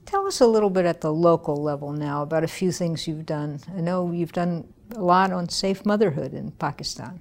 Tell 0.07 0.25
us 0.25 0.41
a 0.41 0.47
little 0.47 0.71
bit 0.71 0.87
at 0.87 1.01
the 1.01 1.13
local 1.13 1.57
level 1.61 1.91
now 1.93 2.23
about 2.23 2.45
a 2.45 2.53
few 2.61 2.71
things 2.71 3.09
you've 3.09 3.27
done. 3.27 3.59
I 3.77 3.81
know 3.81 4.13
you've 4.13 4.33
done 4.33 4.73
a 4.95 5.03
lot 5.03 5.33
on 5.33 5.49
safe 5.49 5.85
motherhood 5.85 6.33
in 6.33 6.53
Pakistan. 6.53 7.19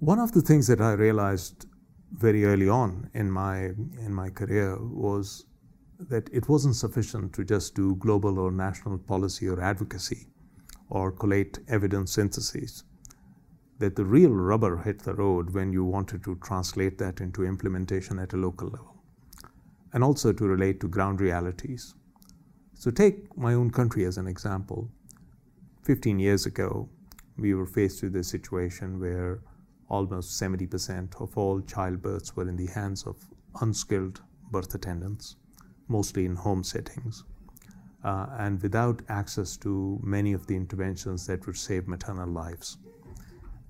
One 0.00 0.18
of 0.18 0.32
the 0.32 0.42
things 0.42 0.66
that 0.66 0.82
I 0.82 0.92
realized 0.92 1.66
very 2.12 2.44
early 2.44 2.68
on 2.68 3.08
in 3.14 3.30
my 3.30 3.56
in 4.06 4.12
my 4.12 4.28
career 4.28 4.76
was 4.78 5.46
that 6.10 6.28
it 6.30 6.46
wasn't 6.50 6.76
sufficient 6.76 7.32
to 7.36 7.42
just 7.42 7.74
do 7.74 7.94
global 7.94 8.38
or 8.38 8.50
national 8.50 8.98
policy 8.98 9.48
or 9.48 9.58
advocacy 9.62 10.26
or 10.90 11.10
collate 11.10 11.58
evidence 11.68 12.12
syntheses 12.12 12.84
that 13.80 13.96
the 13.96 14.04
real 14.04 14.30
rubber 14.30 14.76
hit 14.76 15.00
the 15.00 15.14
road 15.14 15.50
when 15.54 15.72
you 15.72 15.82
wanted 15.84 16.22
to 16.22 16.36
translate 16.36 16.98
that 16.98 17.20
into 17.20 17.44
implementation 17.44 18.18
at 18.18 18.34
a 18.34 18.36
local 18.36 18.68
level 18.68 18.94
and 19.94 20.04
also 20.04 20.32
to 20.32 20.44
relate 20.44 20.80
to 20.80 20.86
ground 20.86 21.18
realities. 21.18 21.94
So, 22.74 22.90
take 22.90 23.36
my 23.36 23.54
own 23.54 23.70
country 23.70 24.04
as 24.04 24.18
an 24.18 24.26
example. 24.26 24.90
15 25.82 26.18
years 26.18 26.44
ago, 26.44 26.90
we 27.38 27.54
were 27.54 27.66
faced 27.66 28.02
with 28.02 28.14
a 28.16 28.22
situation 28.22 29.00
where 29.00 29.40
almost 29.88 30.40
70% 30.40 31.20
of 31.20 31.36
all 31.36 31.60
childbirths 31.62 32.36
were 32.36 32.48
in 32.48 32.56
the 32.56 32.66
hands 32.66 33.04
of 33.06 33.16
unskilled 33.62 34.20
birth 34.50 34.74
attendants, 34.74 35.36
mostly 35.88 36.26
in 36.26 36.36
home 36.36 36.62
settings, 36.62 37.24
uh, 38.04 38.26
and 38.38 38.60
without 38.62 39.00
access 39.08 39.56
to 39.56 39.98
many 40.02 40.34
of 40.34 40.46
the 40.46 40.54
interventions 40.54 41.26
that 41.26 41.46
would 41.46 41.56
save 41.56 41.88
maternal 41.88 42.28
lives. 42.28 42.76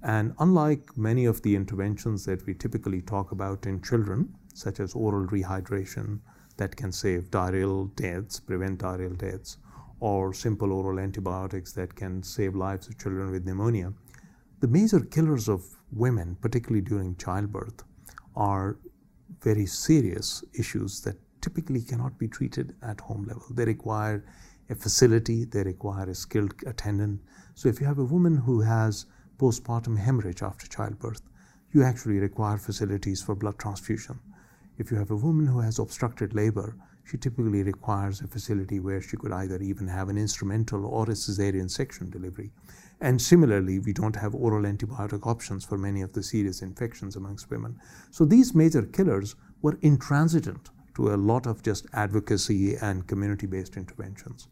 And 0.02 0.34
unlike 0.38 0.96
many 0.96 1.26
of 1.26 1.42
the 1.42 1.54
interventions 1.54 2.24
that 2.24 2.46
we 2.46 2.54
typically 2.54 3.02
talk 3.02 3.32
about 3.32 3.66
in 3.66 3.82
children, 3.82 4.34
such 4.54 4.80
as 4.80 4.94
oral 4.94 5.26
rehydration 5.26 6.20
that 6.56 6.76
can 6.76 6.92
save 6.92 7.30
diarrheal 7.30 7.94
deaths, 7.96 8.40
prevent 8.40 8.80
diarrheal 8.80 9.16
deaths, 9.18 9.58
or 10.00 10.32
simple 10.32 10.72
oral 10.72 10.98
antibiotics 10.98 11.72
that 11.72 11.94
can 11.94 12.22
save 12.22 12.54
lives 12.54 12.88
of 12.88 12.98
children 12.98 13.30
with 13.30 13.44
pneumonia, 13.44 13.92
the 14.60 14.68
major 14.68 15.00
killers 15.00 15.48
of 15.48 15.64
women, 15.92 16.36
particularly 16.40 16.82
during 16.82 17.16
childbirth, 17.16 17.82
are 18.36 18.78
very 19.42 19.66
serious 19.66 20.44
issues 20.58 21.00
that 21.02 21.16
typically 21.40 21.82
cannot 21.82 22.18
be 22.18 22.28
treated 22.28 22.74
at 22.82 23.00
home 23.00 23.24
level. 23.24 23.44
They 23.50 23.64
require 23.64 24.24
a 24.68 24.74
facility, 24.74 25.44
they 25.44 25.62
require 25.62 26.08
a 26.08 26.14
skilled 26.14 26.54
attendant. 26.66 27.20
So 27.54 27.68
if 27.68 27.80
you 27.80 27.86
have 27.86 27.98
a 27.98 28.04
woman 28.04 28.36
who 28.36 28.60
has 28.60 29.06
postpartum 29.40 29.96
hemorrhage 29.96 30.42
after 30.42 30.68
childbirth, 30.68 31.22
you 31.72 31.82
actually 31.82 32.18
require 32.18 32.58
facilities 32.58 33.22
for 33.22 33.34
blood 33.34 33.58
transfusion. 33.58 34.18
If 34.76 34.90
you 34.90 34.98
have 34.98 35.10
a 35.10 35.16
woman 35.16 35.46
who 35.46 35.60
has 35.60 35.78
obstructed 35.78 36.34
labor, 36.34 36.76
she 37.04 37.16
typically 37.16 37.62
requires 37.62 38.20
a 38.20 38.26
facility 38.26 38.80
where 38.80 39.00
she 39.00 39.16
could 39.16 39.32
either 39.32 39.56
even 39.62 39.88
have 39.88 40.10
an 40.10 40.18
instrumental 40.18 40.84
or 40.84 41.04
a 41.04 41.14
cesarean 41.14 41.70
section 41.70 42.10
delivery. 42.10 42.50
And 43.00 43.20
similarly, 43.20 43.78
we 43.78 43.94
don't 43.94 44.14
have 44.16 44.34
oral 44.34 44.64
antibiotic 44.64 45.26
options 45.26 45.64
for 45.64 45.78
many 45.78 46.02
of 46.02 46.12
the 46.12 46.22
serious 46.22 46.60
infections 46.60 47.16
amongst 47.16 47.50
women. 47.50 47.80
So 48.10 48.26
these 48.26 48.54
major 48.54 48.82
killers 48.82 49.36
were 49.62 49.78
intransigent 49.80 50.68
to 50.96 51.14
a 51.14 51.16
lot 51.16 51.46
of 51.46 51.62
just 51.62 51.86
advocacy 51.94 52.76
and 52.76 53.06
community 53.06 53.46
based 53.46 53.78
interventions. 53.78 54.48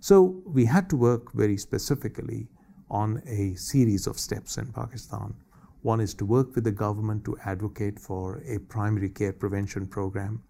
So 0.00 0.42
we 0.44 0.64
had 0.64 0.90
to 0.90 0.96
work 0.96 1.32
very 1.32 1.56
specifically 1.56 2.48
on 2.94 3.20
a 3.26 3.54
series 3.56 4.06
of 4.06 4.18
steps 4.24 4.56
in 4.56 4.66
Pakistan. 4.72 5.34
One 5.82 6.00
is 6.00 6.14
to 6.14 6.24
work 6.24 6.54
with 6.54 6.62
the 6.62 6.78
government 6.86 7.24
to 7.24 7.36
advocate 7.44 7.98
for 7.98 8.40
a 8.46 8.58
primary 8.74 9.08
care 9.08 9.32
prevention 9.32 9.86
program 9.86 10.40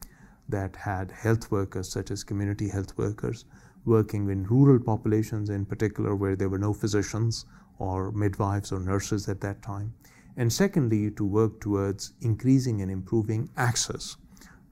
that 0.51 0.77
had 0.77 1.11
health 1.11 1.51
workers, 1.51 1.89
such 1.89 2.11
as 2.11 2.23
community 2.23 2.69
health 2.69 2.99
workers, 2.99 3.47
working 3.87 4.29
in 4.29 4.45
rural 4.45 4.79
populations 4.79 5.49
in 5.49 5.65
particular 5.65 6.15
where 6.15 6.37
there 6.37 6.51
were 6.51 6.59
no 6.59 6.75
physicians 6.75 7.47
or 7.79 8.13
midwives 8.13 8.73
or 8.73 8.81
nurses 8.81 9.27
at 9.27 9.41
that 9.41 9.63
time. 9.63 9.95
And 10.37 10.53
secondly, 10.53 11.11
to 11.13 11.25
work 11.25 11.61
towards 11.61 12.13
increasing 12.21 12.83
and 12.83 12.91
improving 12.91 13.49
access 13.57 14.17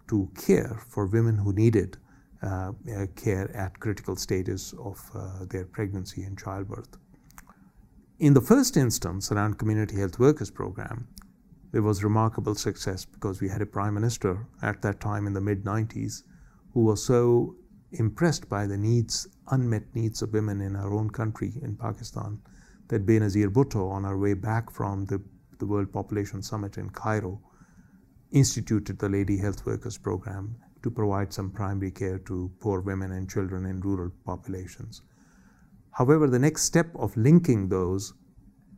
to 0.08 0.28
care 0.36 0.82
for 0.88 1.06
women 1.06 1.38
who 1.38 1.54
needed 1.54 1.96
uh, 2.42 2.72
uh, 2.94 3.06
care 3.16 3.50
at 3.56 3.80
critical 3.80 4.16
stages 4.16 4.74
of 4.78 4.98
uh, 5.14 5.46
their 5.48 5.64
pregnancy 5.64 6.22
and 6.24 6.38
childbirth. 6.38 6.98
In 8.22 8.34
the 8.34 8.40
first 8.40 8.76
instance, 8.76 9.32
around 9.32 9.58
Community 9.58 9.96
Health 9.96 10.20
Workers 10.20 10.48
Program, 10.48 11.08
there 11.72 11.82
was 11.82 12.04
remarkable 12.04 12.54
success 12.54 13.04
because 13.04 13.40
we 13.40 13.48
had 13.48 13.60
a 13.60 13.66
prime 13.66 13.94
minister 13.94 14.46
at 14.62 14.80
that 14.82 15.00
time 15.00 15.26
in 15.26 15.32
the 15.32 15.40
mid 15.40 15.64
90s 15.64 16.22
who 16.72 16.84
was 16.84 17.04
so 17.04 17.56
impressed 17.90 18.48
by 18.48 18.64
the 18.64 18.76
needs, 18.76 19.26
unmet 19.48 19.92
needs 19.96 20.22
of 20.22 20.32
women 20.32 20.60
in 20.60 20.76
our 20.76 20.94
own 20.94 21.10
country, 21.10 21.54
in 21.62 21.74
Pakistan, 21.74 22.38
that 22.86 23.04
Benazir 23.04 23.48
Bhutto, 23.48 23.90
on 23.90 24.04
our 24.04 24.16
way 24.16 24.34
back 24.34 24.70
from 24.70 25.04
the, 25.06 25.20
the 25.58 25.66
World 25.66 25.92
Population 25.92 26.42
Summit 26.42 26.78
in 26.78 26.90
Cairo, 26.90 27.40
instituted 28.30 29.00
the 29.00 29.08
Lady 29.08 29.36
Health 29.36 29.66
Workers 29.66 29.98
Program 29.98 30.54
to 30.84 30.92
provide 30.92 31.32
some 31.32 31.50
primary 31.50 31.90
care 31.90 32.20
to 32.20 32.52
poor 32.60 32.82
women 32.82 33.10
and 33.10 33.28
children 33.28 33.66
in 33.66 33.80
rural 33.80 34.12
populations. 34.24 35.02
However, 35.92 36.26
the 36.26 36.38
next 36.38 36.62
step 36.62 36.90
of 36.96 37.16
linking 37.16 37.68
those 37.68 38.14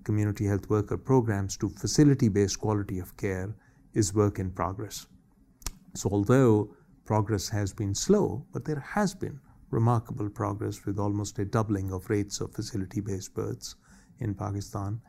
community 0.02 0.46
health 0.46 0.68
worker 0.68 0.98
programs 0.98 1.56
to 1.56 1.68
facility 1.68 2.28
based 2.28 2.58
quality 2.60 2.98
of 2.98 3.16
care 3.16 3.54
is 3.94 4.14
work 4.14 4.38
in 4.38 4.50
progress. 4.50 5.06
So, 5.94 6.10
although 6.10 6.74
progress 7.04 7.48
has 7.48 7.72
been 7.72 7.94
slow, 7.94 8.44
but 8.52 8.64
there 8.64 8.80
has 8.80 9.14
been 9.14 9.38
remarkable 9.70 10.28
progress 10.28 10.84
with 10.84 10.98
almost 10.98 11.38
a 11.38 11.44
doubling 11.44 11.92
of 11.92 12.10
rates 12.10 12.40
of 12.40 12.52
facility 12.52 13.00
based 13.00 13.34
births 13.34 13.76
in 14.18 14.34
Pakistan. 14.34 15.00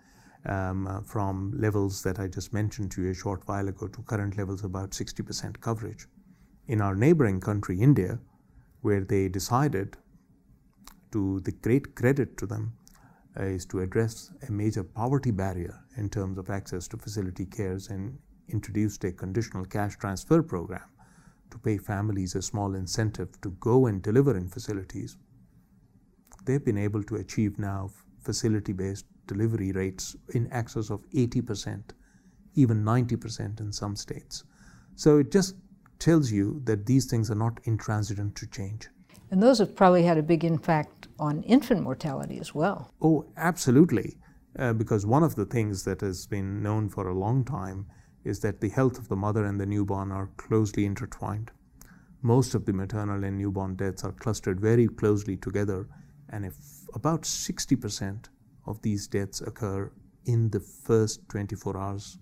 Um, 0.48 0.86
uh, 0.86 1.02
from 1.02 1.60
levels 1.60 2.04
that 2.04 2.20
I 2.20 2.28
just 2.28 2.54
mentioned 2.54 2.92
to 2.92 3.02
you 3.02 3.10
a 3.10 3.16
short 3.16 3.42
while 3.48 3.68
ago 3.68 3.88
to 3.88 4.02
current 4.04 4.38
levels 4.38 4.64
about 4.64 4.92
60% 4.92 5.60
coverage. 5.60 6.06
In 6.68 6.82
our 6.82 6.94
neighboring 6.94 7.42
country, 7.42 7.82
India, 7.82 8.20
where 8.82 9.04
they 9.04 9.28
decided, 9.28 9.98
to 11.16 11.40
the 11.46 11.52
great 11.52 11.96
credit 11.96 12.38
to 12.38 12.46
them, 12.46 12.74
uh, 13.40 13.44
is 13.44 13.66
to 13.66 13.80
address 13.80 14.32
a 14.48 14.52
major 14.52 14.84
poverty 14.84 15.32
barrier 15.32 15.80
in 15.96 16.10
terms 16.10 16.38
of 16.38 16.50
access 16.50 16.90
to 16.90 16.98
facility 16.98 17.46
cares 17.46 17.88
and 17.90 18.18
introduced 18.50 19.02
a 19.06 19.12
conditional 19.14 19.64
cash 19.64 19.96
transfer 19.98 20.44
program 20.44 20.84
to 21.50 21.58
pay 21.58 21.78
families 21.78 22.36
a 22.36 22.42
small 22.42 22.76
incentive 22.76 23.30
to 23.40 23.52
go 23.62 23.86
and 23.86 24.02
deliver 24.02 24.36
in 24.36 24.50
facilities, 24.50 25.16
they've 26.44 26.66
been 26.66 26.78
able 26.78 27.04
to 27.04 27.16
achieve 27.16 27.58
now 27.58 27.90
facility 28.22 28.74
based 28.74 29.06
delivery 29.26 29.72
rates 29.72 30.18
in 30.34 30.52
excess 30.52 30.90
of 30.90 31.00
80%, 31.12 31.82
even 32.56 32.84
90% 32.84 33.62
in 33.62 33.72
some 33.72 33.96
states. 33.96 34.44
So 34.96 35.20
it 35.20 35.32
just 35.32 35.56
tells 35.98 36.30
you 36.30 36.62
that 36.66 36.86
these 36.86 37.06
things 37.06 37.32
are 37.32 37.42
not 37.46 37.62
intransigent 37.64 38.36
to 38.36 38.48
change. 38.48 38.90
And 39.32 39.42
those 39.42 39.60
have 39.60 39.76
probably 39.76 40.04
had 40.04 40.18
a 40.18 40.24
big 40.24 40.44
impact 40.44 40.95
on 41.20 41.44
infant 41.44 41.82
mortality 41.82 42.40
as 42.40 42.54
well. 42.54 42.94
Oh, 43.02 43.26
absolutely. 43.38 44.18
Uh, 44.58 44.74
because 44.74 45.06
one 45.06 45.24
of 45.24 45.36
the 45.36 45.46
things 45.46 45.84
that 45.84 46.02
has 46.02 46.28
been 46.28 46.64
known 46.64 46.90
for 46.90 47.08
a 47.08 47.14
long 47.18 47.44
time 47.44 47.88
is 48.24 48.40
that 48.40 48.62
the 48.62 48.70
health 48.70 48.98
of 48.98 49.08
the 49.08 49.16
mother 49.16 49.46
and 49.46 49.60
the 49.60 49.66
newborn 49.66 50.12
are 50.12 50.30
closely 50.38 50.86
intertwined. 50.86 51.52
Most 52.22 52.56
of 52.56 52.66
the 52.66 52.74
maternal 52.74 53.24
and 53.24 53.38
newborn 53.38 53.76
deaths 53.76 54.04
are 54.04 54.14
clustered 54.14 54.60
very 54.60 54.88
closely 54.88 55.38
together, 55.38 55.88
and 56.30 56.46
if 56.46 56.56
about 56.94 57.22
60% 57.22 58.26
of 58.66 58.82
these 58.82 59.08
deaths 59.08 59.42
occur 59.42 59.92
in 60.26 60.50
the 60.50 60.60
first 60.60 61.28
24 61.30 61.78
hours 61.78 62.18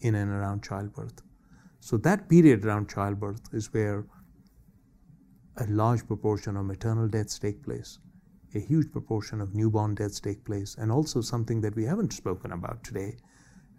in 0.00 0.14
and 0.14 0.30
around 0.30 0.62
childbirth. 0.62 1.20
So, 1.80 1.98
that 1.98 2.28
period 2.28 2.64
around 2.64 2.88
childbirth 2.88 3.52
is 3.52 3.72
where 3.72 4.06
a 5.58 5.66
large 5.66 6.06
proportion 6.06 6.56
of 6.56 6.64
maternal 6.64 7.08
deaths 7.08 7.38
take 7.38 7.62
place, 7.62 7.98
a 8.54 8.60
huge 8.60 8.90
proportion 8.92 9.40
of 9.40 9.54
newborn 9.54 9.94
deaths 9.94 10.20
take 10.20 10.44
place, 10.44 10.76
and 10.78 10.90
also 10.90 11.20
something 11.20 11.60
that 11.60 11.76
we 11.76 11.84
haven't 11.84 12.12
spoken 12.12 12.52
about 12.52 12.82
today 12.84 13.16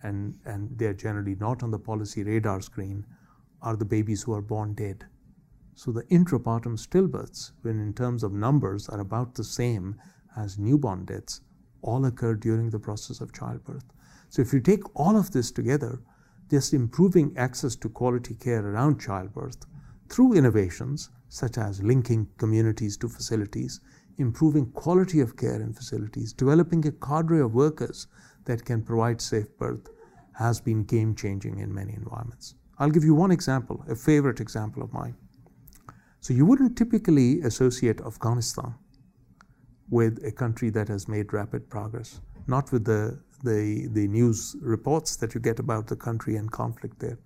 and, 0.03 0.35
and 0.45 0.69
they're 0.77 0.93
generally 0.93 1.35
not 1.35 1.63
on 1.63 1.71
the 1.71 1.79
policy 1.79 2.23
radar 2.23 2.61
screen, 2.61 3.05
are 3.61 3.75
the 3.75 3.85
babies 3.85 4.21
who 4.21 4.33
are 4.33 4.41
born 4.41 4.73
dead. 4.73 5.05
So 5.73 5.91
the 5.91 6.03
intrapartum 6.03 6.77
stillbirths, 6.77 7.51
when 7.63 7.79
in 7.79 7.93
terms 7.93 8.23
of 8.23 8.31
numbers 8.31 8.87
are 8.87 8.99
about 8.99 9.35
the 9.35 9.43
same 9.43 9.95
as 10.37 10.59
newborn 10.59 11.05
deaths, 11.05 11.41
all 11.81 12.05
occur 12.05 12.35
during 12.35 12.69
the 12.69 12.79
process 12.79 13.19
of 13.21 13.33
childbirth. 13.33 13.85
So 14.29 14.41
if 14.41 14.53
you 14.53 14.59
take 14.59 14.83
all 14.95 15.17
of 15.17 15.31
this 15.31 15.51
together, 15.51 16.01
just 16.49 16.73
improving 16.73 17.35
access 17.37 17.75
to 17.77 17.89
quality 17.89 18.35
care 18.35 18.65
around 18.65 18.99
childbirth 18.99 19.65
through 20.09 20.33
innovations 20.33 21.09
such 21.29 21.57
as 21.57 21.81
linking 21.83 22.27
communities 22.37 22.95
to 22.97 23.09
facilities, 23.09 23.81
improving 24.17 24.71
quality 24.71 25.19
of 25.19 25.35
care 25.35 25.61
in 25.61 25.73
facilities, 25.73 26.33
developing 26.33 26.85
a 26.87 26.91
cadre 26.91 27.41
of 27.41 27.53
workers 27.53 28.07
that 28.45 28.63
can 28.65 28.81
provide 28.81 29.21
safe 29.21 29.57
birth 29.57 29.89
has 30.33 30.59
been 30.59 30.83
game 30.83 31.15
changing 31.15 31.59
in 31.59 31.73
many 31.73 31.93
environments. 31.93 32.55
I'll 32.77 32.89
give 32.89 33.03
you 33.03 33.15
one 33.15 33.31
example, 33.31 33.83
a 33.89 33.95
favorite 33.95 34.39
example 34.39 34.83
of 34.83 34.93
mine. 34.93 35.15
So, 36.19 36.33
you 36.33 36.45
wouldn't 36.45 36.77
typically 36.77 37.41
associate 37.41 38.01
Afghanistan 38.01 38.73
with 39.89 40.23
a 40.25 40.31
country 40.31 40.69
that 40.71 40.87
has 40.87 41.07
made 41.07 41.31
rapid 41.33 41.69
progress, 41.69 42.19
not 42.47 42.71
with 42.71 42.85
the, 42.85 43.19
the, 43.43 43.87
the 43.91 44.07
news 44.07 44.55
reports 44.61 45.15
that 45.17 45.35
you 45.35 45.39
get 45.39 45.59
about 45.59 45.87
the 45.87 45.95
country 45.95 46.35
and 46.35 46.51
conflict 46.51 46.99
there, 46.99 47.19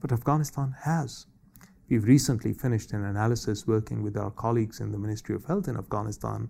but 0.00 0.12
Afghanistan 0.12 0.74
has. 0.82 1.26
We've 1.88 2.04
recently 2.04 2.52
finished 2.52 2.92
an 2.92 3.04
analysis 3.04 3.64
working 3.64 4.02
with 4.02 4.16
our 4.16 4.32
colleagues 4.32 4.80
in 4.80 4.90
the 4.90 4.98
Ministry 4.98 5.36
of 5.36 5.44
Health 5.44 5.68
in 5.68 5.76
Afghanistan 5.76 6.48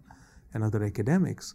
and 0.54 0.64
other 0.64 0.82
academics 0.82 1.54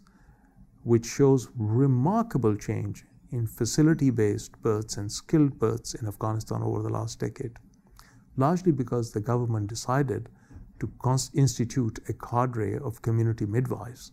which 0.83 1.05
shows 1.05 1.47
remarkable 1.55 2.55
change 2.55 3.05
in 3.31 3.47
facility 3.47 4.11
based 4.11 4.61
births 4.61 4.97
and 4.97 5.11
skilled 5.11 5.57
births 5.57 5.95
in 5.95 6.07
Afghanistan 6.07 6.61
over 6.61 6.83
the 6.83 6.89
last 6.89 7.19
decade, 7.19 7.57
largely 8.37 8.71
because 8.71 9.11
the 9.11 9.19
government 9.19 9.67
decided 9.67 10.29
to 10.79 10.91
institute 11.33 11.99
a 12.07 12.13
cadre 12.13 12.77
of 12.77 13.01
community 13.01 13.47
midwives 13.47 14.11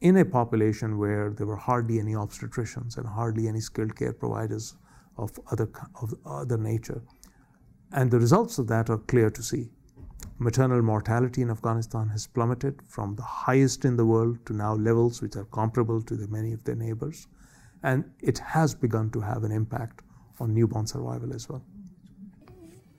in 0.00 0.16
a 0.16 0.24
population 0.24 0.98
where 0.98 1.30
there 1.30 1.46
were 1.46 1.56
hardly 1.56 2.00
any 2.00 2.12
obstetricians 2.12 2.96
and 2.96 3.06
hardly 3.06 3.46
any 3.46 3.60
skilled 3.60 3.94
care 3.94 4.12
providers 4.12 4.74
of 5.16 5.38
other, 5.50 5.70
of 6.02 6.12
other 6.26 6.58
nature. 6.58 7.02
And 7.94 8.10
the 8.10 8.18
results 8.18 8.58
of 8.58 8.66
that 8.66 8.90
are 8.90 8.98
clear 8.98 9.30
to 9.30 9.42
see. 9.42 9.70
Maternal 10.38 10.82
mortality 10.82 11.42
in 11.42 11.50
Afghanistan 11.50 12.08
has 12.08 12.26
plummeted 12.26 12.80
from 12.88 13.14
the 13.14 13.22
highest 13.22 13.84
in 13.84 13.96
the 13.96 14.04
world 14.04 14.44
to 14.46 14.52
now 14.52 14.74
levels 14.74 15.22
which 15.22 15.36
are 15.36 15.44
comparable 15.44 16.02
to 16.02 16.16
the 16.16 16.26
many 16.26 16.52
of 16.52 16.64
their 16.64 16.74
neighbors. 16.74 17.28
And 17.84 18.04
it 18.20 18.38
has 18.38 18.74
begun 18.74 19.10
to 19.10 19.20
have 19.20 19.44
an 19.44 19.52
impact 19.52 20.02
on 20.40 20.52
newborn 20.52 20.88
survival 20.88 21.32
as 21.32 21.48
well. 21.48 21.62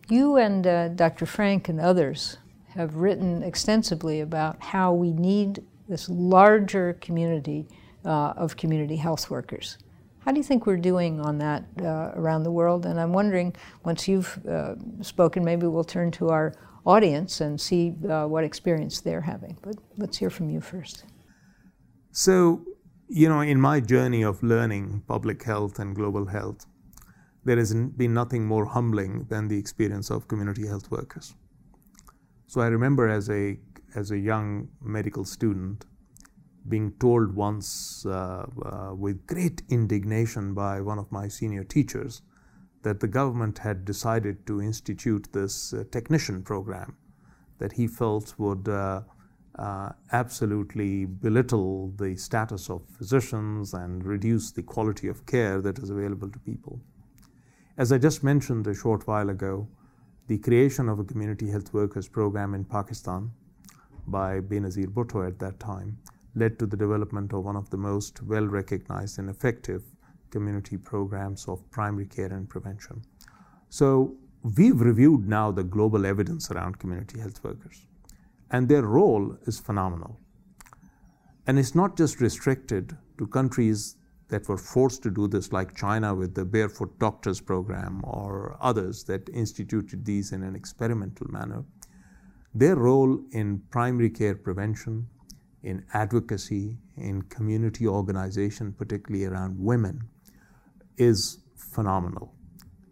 You 0.07 0.37
and 0.37 0.65
uh, 0.65 0.87
Dr. 0.89 1.25
Frank 1.25 1.67
and 1.67 1.81
others 1.81 2.37
have 2.69 2.95
written 2.95 3.43
extensively 3.43 4.21
about 4.21 4.63
how 4.63 4.93
we 4.93 5.11
need 5.11 5.61
this 5.89 6.07
larger 6.07 6.93
community 7.01 7.67
uh, 8.05 8.33
of 8.37 8.55
community 8.55 8.95
health 8.95 9.29
workers. 9.29 9.77
How 10.25 10.31
do 10.31 10.37
you 10.37 10.43
think 10.43 10.65
we're 10.65 10.77
doing 10.77 11.21
on 11.21 11.37
that 11.37 11.63
uh, 11.79 12.11
around 12.15 12.43
the 12.43 12.51
world? 12.51 12.87
And 12.87 12.99
I'm 12.99 13.13
wondering, 13.13 13.55
once 13.83 14.07
you've 14.07 14.39
uh, 14.47 14.73
spoken, 15.01 15.45
maybe 15.45 15.67
we'll 15.67 15.83
turn 15.83 16.09
to 16.13 16.29
our 16.29 16.53
audience 16.83 17.41
and 17.41 17.61
see 17.61 17.93
uh, 18.09 18.25
what 18.25 18.43
experience 18.43 19.01
they're 19.01 19.21
having. 19.21 19.55
But 19.61 19.75
let's 19.97 20.17
hear 20.17 20.31
from 20.31 20.49
you 20.49 20.61
first. 20.61 21.05
So, 22.11 22.65
you 23.07 23.29
know, 23.29 23.41
in 23.41 23.61
my 23.61 23.79
journey 23.79 24.23
of 24.23 24.41
learning 24.41 25.03
public 25.07 25.43
health 25.43 25.77
and 25.77 25.95
global 25.95 26.25
health, 26.25 26.65
there 27.43 27.57
has 27.57 27.75
been 27.75 28.15
nothing 28.15 28.45
more 28.47 28.65
humbling 28.65 29.27
than 29.29 29.47
the 29.47 29.59
experience 29.59 30.09
of 30.09 30.27
community 30.27 30.65
health 30.65 30.89
workers. 30.89 31.35
So 32.47 32.61
I 32.61 32.67
remember 32.67 33.07
as 33.07 33.29
a 33.29 33.59
as 33.95 34.11
a 34.11 34.17
young 34.17 34.69
medical 34.81 35.23
student 35.23 35.85
being 36.67 36.91
told 36.99 37.35
once 37.35 38.05
uh, 38.05 38.45
uh, 38.65 38.93
with 38.93 39.25
great 39.27 39.61
indignation 39.69 40.53
by 40.53 40.81
one 40.81 40.97
of 40.97 41.11
my 41.11 41.27
senior 41.27 41.63
teachers 41.63 42.21
that 42.81 42.99
the 42.99 43.07
government 43.07 43.59
had 43.59 43.85
decided 43.85 44.45
to 44.47 44.61
institute 44.61 45.27
this 45.31 45.73
uh, 45.73 45.83
technician 45.91 46.41
program 46.41 46.95
that 47.59 47.71
he 47.73 47.87
felt 47.87 48.33
would 48.37 48.67
uh, 48.67 49.01
uh, 49.57 49.89
absolutely 50.11 51.05
belittle 51.05 51.93
the 51.97 52.15
status 52.15 52.69
of 52.69 52.81
physicians 52.97 53.73
and 53.73 54.03
reduce 54.03 54.51
the 54.51 54.63
quality 54.63 55.07
of 55.07 55.25
care 55.25 55.61
that 55.61 55.79
is 55.79 55.89
available 55.89 56.29
to 56.29 56.39
people. 56.39 56.81
As 57.77 57.91
I 57.91 57.97
just 57.97 58.23
mentioned 58.23 58.67
a 58.67 58.73
short 58.73 59.07
while 59.07 59.29
ago, 59.29 59.67
the 60.27 60.37
creation 60.39 60.89
of 60.89 60.99
a 60.99 61.03
community 61.03 61.49
health 61.49 61.73
workers 61.73 62.07
program 62.07 62.53
in 62.53 62.65
Pakistan 62.65 63.31
by 64.07 64.39
Benazir 64.39 64.87
Bhutto 64.87 65.27
at 65.27 65.39
that 65.39 65.59
time 65.59 65.97
led 66.35 66.59
to 66.59 66.65
the 66.65 66.77
development 66.77 67.33
of 67.33 67.43
one 67.43 67.55
of 67.55 67.69
the 67.69 67.77
most 67.77 68.21
well 68.23 68.45
recognized 68.45 69.19
and 69.19 69.29
effective 69.29 69.83
community 70.29 70.77
programs 70.77 71.47
of 71.47 71.69
primary 71.71 72.05
care 72.05 72.31
and 72.31 72.49
prevention. 72.49 73.01
So, 73.69 74.15
we've 74.57 74.79
reviewed 74.79 75.27
now 75.27 75.51
the 75.51 75.63
global 75.63 76.05
evidence 76.05 76.51
around 76.51 76.77
community 76.77 77.19
health 77.19 77.43
workers, 77.43 77.85
and 78.51 78.67
their 78.67 78.83
role 78.83 79.37
is 79.45 79.59
phenomenal. 79.59 80.19
And 81.47 81.57
it's 81.59 81.75
not 81.75 81.97
just 81.97 82.21
restricted 82.21 82.97
to 83.17 83.27
countries 83.27 83.95
that 84.29 84.47
were 84.47 84.57
forced 84.57 85.03
to 85.03 85.11
do 85.11 85.27
this, 85.27 85.51
like 85.51 85.75
China 85.75 86.15
with 86.15 86.33
the 86.33 86.45
Barefoot 86.45 86.97
Doctors 86.99 87.39
Program 87.39 88.01
or 88.03 88.57
others 88.59 89.03
that 89.03 89.29
instituted 89.29 90.03
these 90.03 90.31
in 90.31 90.43
an 90.43 90.55
experimental 90.55 91.27
manner. 91.29 91.63
Their 92.53 92.75
role 92.75 93.19
in 93.31 93.61
primary 93.69 94.09
care 94.09 94.35
prevention, 94.35 95.07
in 95.65 95.83
advocacy, 95.93 96.77
in 96.95 97.23
community 97.23 97.87
organization, 97.87 98.71
particularly 98.71 99.25
around 99.25 99.57
women, 99.57 99.99
is 100.95 101.39
phenomenal. 101.55 102.35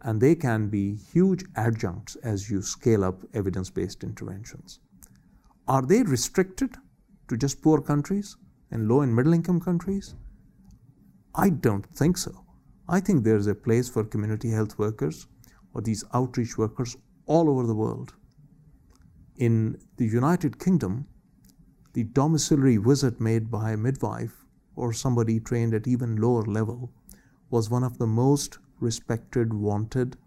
And 0.01 0.19
they 0.19 0.33
can 0.35 0.69
be 0.69 0.95
huge 0.95 1.45
adjuncts 1.55 2.15
as 2.23 2.49
you 2.49 2.61
scale 2.63 3.03
up 3.03 3.21
evidence 3.33 3.69
based 3.69 4.03
interventions. 4.03 4.79
Are 5.67 5.83
they 5.83 6.01
restricted 6.01 6.75
to 7.29 7.37
just 7.37 7.61
poor 7.61 7.79
countries 7.79 8.35
and 8.71 8.89
low 8.89 9.01
and 9.01 9.15
middle 9.15 9.33
income 9.33 9.61
countries? 9.61 10.15
I 11.35 11.51
don't 11.51 11.85
think 11.85 12.17
so. 12.17 12.43
I 12.89 12.99
think 12.99 13.23
there's 13.23 13.47
a 13.47 13.55
place 13.55 13.87
for 13.87 14.03
community 14.03 14.49
health 14.49 14.79
workers 14.79 15.27
or 15.73 15.81
these 15.81 16.03
outreach 16.13 16.57
workers 16.57 16.97
all 17.27 17.49
over 17.49 17.67
the 17.67 17.75
world. 17.75 18.13
In 19.37 19.77
the 19.97 20.05
United 20.05 20.59
Kingdom, 20.59 21.07
the 21.93 22.03
domiciliary 22.03 22.77
visit 22.77 23.21
made 23.21 23.49
by 23.49 23.71
a 23.71 23.77
midwife 23.77 24.45
or 24.75 24.91
somebody 24.91 25.39
trained 25.39 25.73
at 25.73 25.87
even 25.87 26.15
lower 26.15 26.43
level 26.43 26.91
was 27.49 27.69
one 27.69 27.83
of 27.83 27.99
the 27.99 28.07
most 28.07 28.57
respected, 28.79 29.53
wanted, 29.53 30.17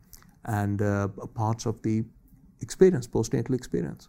and 0.44 0.80
uh, 0.80 1.08
parts 1.34 1.66
of 1.66 1.82
the 1.82 2.04
experience, 2.60 3.06
postnatal 3.06 3.54
experience. 3.54 4.08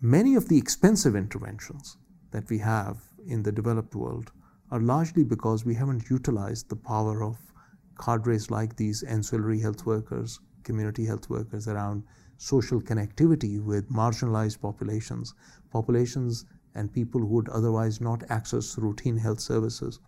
Many 0.00 0.36
of 0.36 0.48
the 0.48 0.56
expensive 0.56 1.16
interventions 1.16 1.96
that 2.30 2.48
we 2.48 2.58
have 2.58 2.98
in 3.26 3.42
the 3.42 3.50
developed 3.50 3.96
world 3.96 4.30
are 4.70 4.80
largely 4.80 5.24
because 5.24 5.64
we 5.64 5.74
haven't 5.74 6.08
utilized 6.08 6.68
the 6.68 6.76
power 6.76 7.22
of 7.22 7.36
cadres 8.00 8.50
like 8.50 8.76
these 8.76 9.02
ancillary 9.02 9.58
health 9.60 9.84
workers, 9.84 10.38
community 10.62 11.04
health 11.04 11.28
workers 11.28 11.66
around 11.66 12.04
social 12.36 12.80
connectivity 12.80 13.60
with 13.60 13.90
marginalized 13.90 14.60
populations, 14.60 15.34
populations 15.70 16.44
and 16.74 16.92
people 16.92 17.20
who 17.20 17.26
would 17.26 17.48
otherwise 17.48 18.00
not 18.00 18.30
access 18.30 18.78
routine 18.78 19.16
health 19.16 19.40
services. 19.40 20.00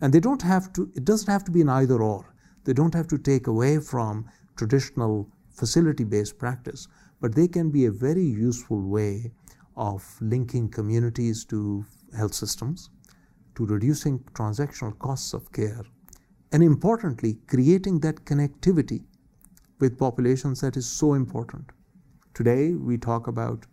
And 0.00 0.12
they 0.12 0.20
don't 0.20 0.42
have 0.42 0.72
to, 0.74 0.90
it 0.94 1.04
doesn't 1.04 1.30
have 1.30 1.44
to 1.44 1.50
be 1.50 1.60
an 1.60 1.68
either 1.68 2.02
or. 2.02 2.34
They 2.64 2.72
don't 2.72 2.94
have 2.94 3.08
to 3.08 3.18
take 3.18 3.46
away 3.46 3.78
from 3.78 4.28
traditional 4.56 5.28
facility 5.50 6.04
based 6.04 6.38
practice, 6.38 6.88
but 7.20 7.34
they 7.34 7.48
can 7.48 7.70
be 7.70 7.84
a 7.84 7.90
very 7.90 8.24
useful 8.24 8.80
way 8.82 9.32
of 9.76 10.04
linking 10.20 10.68
communities 10.68 11.44
to 11.46 11.84
health 12.16 12.34
systems 12.34 12.90
to 13.54 13.66
reducing 13.66 14.18
transactional 14.34 14.98
costs 14.98 15.32
of 15.32 15.52
care, 15.52 15.84
and 16.52 16.62
importantly, 16.62 17.38
creating 17.46 18.00
that 18.00 18.24
connectivity 18.24 19.04
with 19.78 19.98
populations 19.98 20.60
that 20.60 20.76
is 20.76 20.86
so 20.86 21.14
important. 21.14 21.70
Today, 22.34 22.72
we 22.72 22.96
talk 22.98 23.26
about 23.26 23.66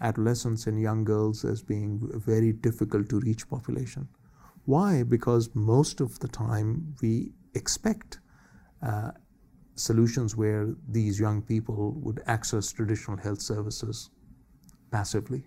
adolescents 0.00 0.66
and 0.66 0.80
young 0.80 1.04
girls 1.04 1.44
as 1.44 1.62
being 1.62 2.10
very 2.14 2.52
difficult 2.52 3.08
to 3.08 3.20
reach 3.20 3.48
population. 3.48 4.08
Why? 4.64 5.02
Because 5.02 5.50
most 5.54 6.00
of 6.00 6.18
the 6.20 6.28
time 6.28 6.94
we 7.00 7.32
expect 7.54 8.20
uh, 8.82 9.12
solutions 9.74 10.36
where 10.36 10.74
these 10.88 11.18
young 11.18 11.42
people 11.42 11.94
would 12.02 12.22
access 12.26 12.70
traditional 12.72 13.16
health 13.16 13.40
services 13.40 14.10
passively. 14.90 15.44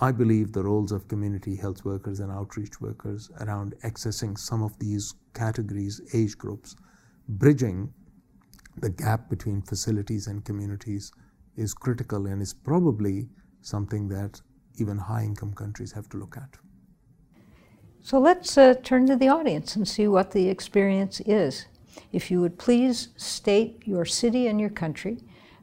I 0.00 0.12
believe 0.12 0.52
the 0.52 0.62
roles 0.62 0.92
of 0.92 1.08
community 1.08 1.56
health 1.56 1.84
workers 1.84 2.20
and 2.20 2.30
outreach 2.30 2.80
workers 2.80 3.30
around 3.40 3.74
accessing 3.82 4.38
some 4.38 4.62
of 4.62 4.78
these 4.78 5.14
categories, 5.34 6.00
age 6.14 6.38
groups, 6.38 6.76
bridging 7.28 7.92
the 8.76 8.90
gap 8.90 9.28
between 9.28 9.60
facilities 9.62 10.28
and 10.28 10.44
communities 10.44 11.12
is 11.58 11.74
critical 11.74 12.26
and 12.26 12.40
is 12.40 12.54
probably 12.54 13.28
something 13.60 14.08
that 14.08 14.40
even 14.80 14.96
high 14.96 15.24
income 15.24 15.52
countries 15.52 15.92
have 15.92 16.08
to 16.08 16.16
look 16.16 16.36
at. 16.36 16.56
So 18.00 18.18
let's 18.18 18.56
uh, 18.56 18.74
turn 18.82 19.06
to 19.08 19.16
the 19.16 19.28
audience 19.28 19.76
and 19.76 19.86
see 19.86 20.06
what 20.06 20.30
the 20.30 20.48
experience 20.48 21.20
is. 21.26 21.66
If 22.12 22.30
you 22.30 22.40
would 22.40 22.58
please 22.58 23.08
state 23.16 23.82
your 23.84 24.04
city 24.04 24.46
and 24.46 24.60
your 24.60 24.70
country, 24.70 25.18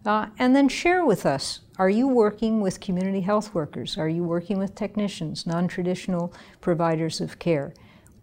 uh, 0.05 0.27
and 0.37 0.55
then 0.55 0.67
share 0.67 1.03
with 1.05 1.25
us 1.25 1.61
are 1.77 1.89
you 1.89 2.07
working 2.07 2.61
with 2.61 2.79
community 2.79 3.21
health 3.21 3.53
workers? 3.53 3.97
Are 3.97 4.07
you 4.07 4.23
working 4.23 4.59
with 4.59 4.75
technicians, 4.75 5.45
non 5.45 5.67
traditional 5.67 6.33
providers 6.61 7.19
of 7.19 7.39
care? 7.39 7.73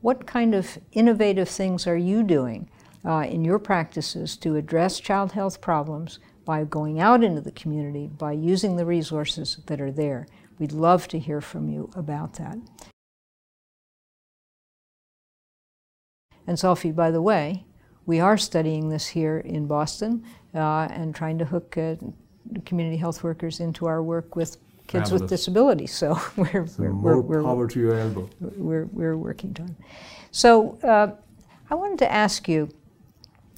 What 0.01 0.27
kind 0.27 0.55
of 0.55 0.79
innovative 0.93 1.49
things 1.49 1.87
are 1.87 1.97
you 1.97 2.23
doing 2.23 2.71
uh, 3.05 3.27
in 3.29 3.45
your 3.45 3.59
practices 3.59 4.37
to 4.39 4.57
address 4.57 5.01
child 5.01 5.33
health 5.33 5.61
problems 5.61 6.19
by 6.45 6.65
going 6.65 7.01
out 7.01 7.23
into 7.23 7.41
the 7.41 7.53
community, 7.53 8.09
by 8.09 8.33
using 8.33 8.77
the 8.77 8.87
resources 8.87 9.59
that 9.67 9.81
are 9.81 9.93
there? 9.93 10.27
We'd 10.59 10.73
love 10.73 11.09
to 11.09 11.19
hear 11.19 11.41
from 11.41 11.69
you 11.69 11.91
about 11.95 12.35
that. 12.35 12.59
And 16.47 16.59
Sophie, 16.59 16.93
by 16.93 17.11
the 17.11 17.23
way, 17.23 17.65
we 18.07 18.21
are 18.21 18.37
studying 18.37 18.89
this 18.89 19.07
here 19.09 19.39
in 19.39 19.67
Boston 19.67 20.25
uh, 20.55 20.89
and 20.91 21.15
trying 21.15 21.39
to 21.39 21.45
hook 21.45 21.79
uh, 21.79 21.95
community 22.65 22.97
health 22.97 23.23
workers 23.23 23.61
into 23.61 23.87
our 23.87 24.03
work 24.03 24.35
with 24.35 24.57
kids 24.87 25.05
Fabulous. 25.05 25.21
with 25.23 25.31
disabilities. 25.31 25.95
So 25.95 26.21
we're, 26.37 26.67
so 26.67 26.83
we're, 26.83 26.93
more 26.93 27.21
we're, 27.21 27.43
power 27.43 27.69
to 27.69 27.81
your 27.81 27.99
elbow. 27.99 28.29
We're, 28.41 28.87
we're 28.87 29.17
working 29.17 29.57
on. 29.61 29.77
So 30.31 30.79
uh, 30.83 31.13
I 31.71 31.75
wanted 31.75 31.99
to 32.01 32.13
ask 32.13 32.49
you, 32.49 32.69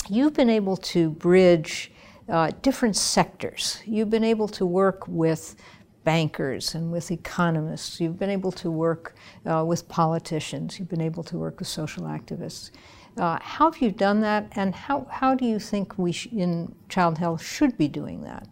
you've 0.08 0.34
been 0.34 0.50
able 0.50 0.76
to 0.76 1.10
bridge 1.10 1.90
uh, 2.28 2.50
different 2.62 2.96
sectors. 2.96 3.80
You've 3.84 4.10
been 4.10 4.24
able 4.24 4.48
to 4.48 4.66
work 4.66 5.06
with 5.08 5.56
bankers 6.04 6.74
and 6.74 6.92
with 6.92 7.10
economists. 7.10 8.00
You've 8.00 8.18
been 8.18 8.30
able 8.30 8.52
to 8.52 8.70
work 8.70 9.14
uh, 9.46 9.64
with 9.66 9.88
politicians. 9.88 10.78
You've 10.78 10.88
been 10.88 11.00
able 11.00 11.22
to 11.24 11.38
work 11.38 11.58
with 11.58 11.68
social 11.68 12.04
activists. 12.04 12.70
Uh, 13.16 13.38
how 13.40 13.70
have 13.70 13.80
you 13.80 13.90
done 13.90 14.20
that, 14.20 14.48
and 14.56 14.74
how, 14.74 15.06
how 15.08 15.34
do 15.34 15.44
you 15.44 15.58
think 15.58 15.96
we 15.98 16.12
in 16.32 16.74
child 16.88 17.16
health 17.16 17.42
should 17.42 17.78
be 17.78 17.86
doing 17.86 18.22
that? 18.22 18.48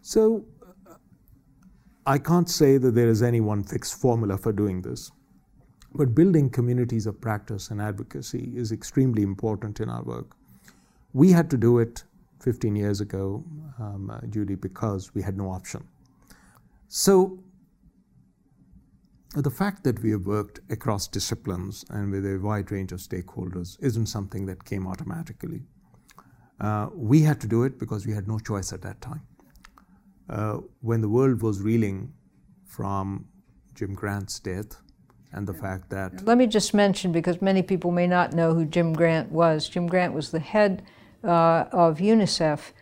So, 0.00 0.44
I 2.06 2.18
can't 2.18 2.48
say 2.48 2.78
that 2.78 2.94
there 2.94 3.08
is 3.08 3.22
any 3.22 3.40
one 3.40 3.62
fixed 3.62 4.00
formula 4.00 4.38
for 4.38 4.52
doing 4.52 4.80
this, 4.80 5.10
but 5.94 6.14
building 6.14 6.48
communities 6.48 7.06
of 7.06 7.20
practice 7.20 7.70
and 7.70 7.80
advocacy 7.80 8.52
is 8.54 8.72
extremely 8.72 9.22
important 9.22 9.80
in 9.80 9.90
our 9.90 10.02
work. 10.02 10.36
We 11.12 11.30
had 11.30 11.50
to 11.50 11.58
do 11.58 11.78
it 11.78 12.02
15 12.44 12.76
years 12.76 13.00
ago, 13.00 13.42
um, 13.78 14.10
uh, 14.10 14.20
Judy, 14.28 14.54
because 14.54 15.14
we 15.14 15.22
had 15.22 15.36
no 15.36 15.50
option. 15.50 15.82
So, 16.88 17.38
the 19.34 19.50
fact 19.50 19.82
that 19.84 20.02
we 20.02 20.10
have 20.10 20.26
worked 20.26 20.60
across 20.70 21.08
disciplines 21.08 21.84
and 21.88 22.12
with 22.12 22.24
a 22.26 22.38
wide 22.38 22.70
range 22.70 22.92
of 22.92 23.00
stakeholders 23.00 23.78
isn't 23.80 24.06
something 24.06 24.44
that 24.46 24.64
came 24.64 24.86
automatically. 24.86 25.62
Uh, 26.60 26.88
we 26.94 27.22
had 27.22 27.40
to 27.40 27.48
do 27.48 27.64
it 27.64 27.78
because 27.78 28.06
we 28.06 28.12
had 28.12 28.28
no 28.28 28.38
choice 28.38 28.72
at 28.72 28.82
that 28.82 29.00
time. 29.00 29.22
Uh, 30.28 30.58
when 30.82 31.00
the 31.00 31.08
world 31.08 31.42
was 31.42 31.62
reeling 31.62 32.12
from 32.66 33.26
Jim 33.74 33.94
Grant's 33.94 34.38
death 34.38 34.76
and 35.32 35.46
the 35.46 35.54
fact 35.54 35.90
that. 35.90 36.24
Let 36.24 36.38
me 36.38 36.46
just 36.46 36.74
mention, 36.74 37.10
because 37.10 37.40
many 37.42 37.62
people 37.62 37.90
may 37.90 38.06
not 38.06 38.34
know 38.34 38.54
who 38.54 38.66
Jim 38.66 38.92
Grant 38.92 39.32
was. 39.32 39.68
Jim 39.68 39.86
Grant 39.86 40.12
was 40.12 40.30
the 40.30 40.40
head 40.40 40.84
uh, 41.24 41.66
of 41.72 41.98
UNICEF 41.98 42.72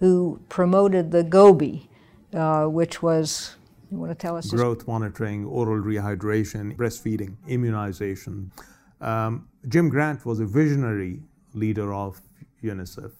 who 0.00 0.40
promoted 0.48 1.10
the 1.10 1.24
GOBI, 1.24 1.88
uh, 2.34 2.66
which 2.66 3.02
was, 3.02 3.56
you 3.90 3.98
want 3.98 4.10
to 4.10 4.14
tell 4.14 4.36
us? 4.36 4.50
Growth 4.50 4.86
monitoring, 4.86 5.44
oral 5.44 5.82
rehydration, 5.82 6.76
breastfeeding, 6.76 7.36
immunization. 7.48 8.52
Um, 9.00 9.48
Jim 9.68 9.88
Grant 9.88 10.24
was 10.24 10.40
a 10.40 10.46
visionary 10.46 11.20
leader 11.52 11.92
of 11.92 12.20
UNICEF 12.62 13.12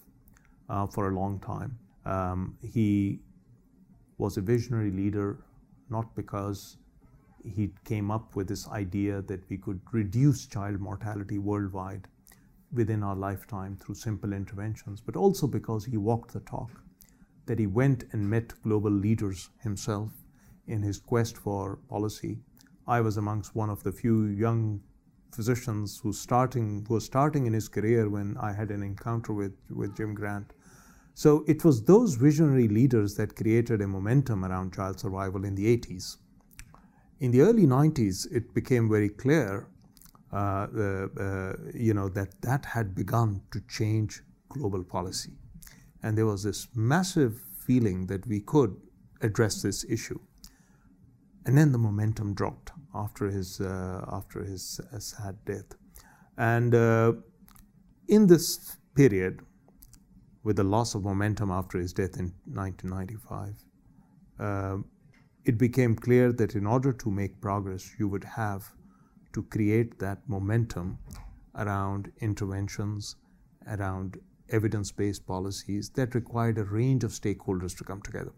uh, 0.69 0.87
for 0.87 1.11
a 1.11 1.15
long 1.15 1.41
time. 1.41 1.79
Um, 2.05 2.57
he 2.63 3.21
was 4.19 4.37
a 4.37 4.41
visionary 4.41 4.91
leader 4.91 5.39
not 5.91 6.15
because 6.15 6.77
he 7.45 7.71
came 7.85 8.11
up 8.11 8.37
with 8.37 8.49
this 8.49 8.69
idea 8.69 9.23
that 9.23 9.49
we 9.49 9.57
could 9.57 9.81
reduce 9.93 10.47
child 10.47 10.81
mortality 10.81 11.39
worldwide 11.39 12.07
within 12.73 13.03
our 13.03 13.17
lifetime 13.17 13.77
through 13.77 13.95
simple 13.95 14.33
interventions, 14.33 15.01
but 15.01 15.17
also 15.17 15.47
because 15.47 15.85
he 15.85 15.97
walked 15.97 16.33
the 16.33 16.41
talk, 16.41 16.83
that 17.47 17.59
he 17.59 17.67
went 17.67 18.05
and 18.13 18.29
met 18.29 18.53
global 18.63 18.91
leaders 18.91 19.51
himself 19.63 20.11
in 20.67 20.83
his 20.83 20.99
quest 20.99 21.37
for 21.37 21.79
policy. 21.89 22.39
I 22.87 23.01
was 23.01 23.17
amongst 23.17 23.55
one 23.55 23.71
of 23.71 23.83
the 23.83 23.93
few 23.93 24.25
young 24.25 24.81
physicians 25.33 26.01
who 26.03 26.13
starting 26.13 26.85
who 26.89 26.95
was 26.95 27.05
starting 27.05 27.47
in 27.47 27.53
his 27.53 27.69
career 27.69 28.09
when 28.09 28.37
I 28.39 28.53
had 28.53 28.71
an 28.71 28.83
encounter 28.83 29.33
with, 29.33 29.55
with 29.71 29.97
Jim 29.97 30.15
Grant. 30.15 30.53
So 31.15 31.45
it 31.47 31.65
was 31.65 31.83
those 31.83 32.15
visionary 32.15 32.69
leaders 32.69 33.15
that 33.17 33.37
created 33.37 33.81
a 33.81 33.89
momentum 33.89 34.45
around 34.45 34.75
child 34.75 35.01
survival 35.01 35.45
in 35.45 35.55
the 35.55 35.77
80s. 35.77 36.17
In 37.21 37.33
the 37.33 37.41
early 37.41 37.67
90s, 37.67 38.31
it 38.31 38.55
became 38.55 38.89
very 38.89 39.09
clear, 39.09 39.67
you 40.33 41.95
know, 41.95 42.09
that 42.09 42.41
that 42.43 42.65
had 42.65 42.95
begun 42.95 43.43
to 43.51 43.61
change 43.69 44.23
global 44.49 44.85
policy, 44.85 45.33
and 46.03 46.17
there 46.17 46.27
was 46.27 46.43
this 46.43 46.69
massive 46.75 47.41
feeling 47.67 48.07
that 48.07 48.27
we 48.27 48.41
could 48.41 48.77
address 49.21 49.63
this 49.63 49.85
issue. 49.89 50.19
And 51.45 51.57
then 51.57 51.73
the 51.73 51.79
momentum 51.79 52.35
dropped 52.35 52.73
after 52.95 53.31
his 53.31 53.61
uh, 53.61 54.05
after 54.13 54.45
his 54.45 54.81
uh, 54.93 54.99
sad 54.99 55.37
death, 55.47 55.75
and 56.37 56.75
uh, 56.75 57.13
in 58.09 58.27
this 58.27 58.77
period, 58.95 59.41
with 60.43 60.57
the 60.57 60.65
loss 60.65 60.95
of 60.95 61.05
momentum 61.05 61.51
after 61.51 61.79
his 61.79 61.93
death 61.93 62.19
in 62.19 62.33
1995, 62.45 63.65
uh, 64.41 64.77
it 65.45 65.57
became 65.59 65.95
clear 65.95 66.33
that 66.33 66.55
in 66.55 66.67
order 66.67 66.93
to 66.93 67.11
make 67.11 67.41
progress, 67.41 67.95
you 67.99 68.09
would 68.09 68.25
have 68.25 68.71
to 69.33 69.43
create 69.45 69.99
that 69.99 70.19
momentum 70.29 70.99
around 71.57 72.11
interventions, 72.21 73.17
around 73.67 74.19
evidence 74.51 74.91
based 74.91 75.27
policies 75.27 75.91
that 75.91 76.15
required 76.15 76.59
a 76.59 76.65
range 76.65 77.05
of 77.05 77.11
stakeholders 77.11 77.77
to 77.77 77.85
come 77.85 78.01
together. 78.03 78.33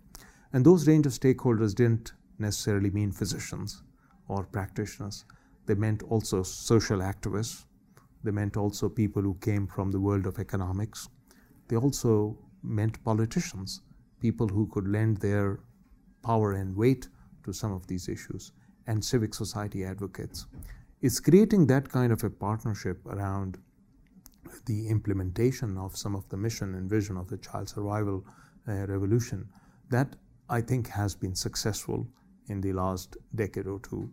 And 0.52 0.64
those 0.64 0.88
range 0.88 1.06
of 1.06 1.12
stakeholders 1.12 1.74
didn't 1.74 2.12
necessarily 2.38 2.90
mean 2.90 3.12
physicians 3.12 3.82
or 4.28 4.44
practitioners, 4.44 5.24
they 5.66 5.74
meant 5.74 6.02
also 6.04 6.42
social 6.42 6.98
activists, 6.98 7.64
they 8.24 8.30
meant 8.30 8.56
also 8.56 8.88
people 8.88 9.22
who 9.22 9.34
came 9.40 9.66
from 9.66 9.90
the 9.90 10.00
world 10.00 10.26
of 10.26 10.38
economics, 10.38 11.08
they 11.68 11.76
also 11.76 12.36
meant 12.62 13.02
politicians, 13.04 13.82
people 14.20 14.48
who 14.48 14.66
could 14.66 14.88
lend 14.88 15.16
their 15.18 15.60
power 16.22 16.52
and 16.52 16.76
weight 16.76 17.08
to 17.44 17.52
some 17.52 17.72
of 17.72 17.86
these 17.86 18.08
issues, 18.08 18.52
and 18.86 19.04
civic 19.04 19.34
society 19.34 19.84
advocates. 19.84 20.46
It's 21.02 21.18
creating 21.18 21.66
that 21.68 21.88
kind 21.88 22.12
of 22.12 22.22
a 22.24 22.28
partnership 22.28 23.06
around 23.06 23.56
the 24.66 24.88
implementation 24.88 25.78
of 25.78 25.96
some 25.96 26.14
of 26.14 26.28
the 26.28 26.36
mission 26.36 26.74
and 26.74 26.90
vision 26.90 27.16
of 27.16 27.26
the 27.28 27.38
child 27.38 27.70
survival 27.70 28.22
uh, 28.68 28.86
revolution 28.86 29.48
that 29.88 30.16
I 30.50 30.60
think 30.60 30.88
has 30.88 31.14
been 31.14 31.34
successful 31.34 32.06
in 32.48 32.60
the 32.60 32.74
last 32.74 33.16
decade 33.34 33.66
or 33.66 33.78
two, 33.78 34.10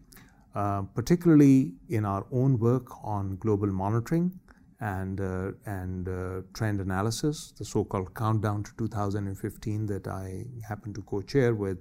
uh, 0.56 0.84
particularly 0.96 1.74
in 1.90 2.06
our 2.06 2.26
own 2.32 2.58
work 2.58 2.86
on 3.04 3.36
global 3.36 3.68
monitoring 3.68 4.40
and, 4.80 5.20
uh, 5.20 5.52
and 5.66 6.08
uh, 6.08 6.42
trend 6.54 6.80
analysis, 6.80 7.52
the 7.58 7.66
so 7.66 7.84
called 7.84 8.16
countdown 8.16 8.64
to 8.64 8.72
2015 8.78 9.88
that 9.88 10.08
I 10.08 10.46
happen 10.66 10.94
to 10.94 11.02
co 11.02 11.22
chair 11.22 11.54
with 11.54 11.80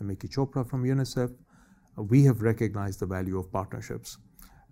Mickey 0.00 0.28
Chopra 0.28 0.66
from 0.66 0.84
UNICEF. 0.84 1.34
We 1.96 2.24
have 2.24 2.40
recognized 2.40 3.00
the 3.00 3.06
value 3.06 3.38
of 3.38 3.52
partnerships. 3.52 4.16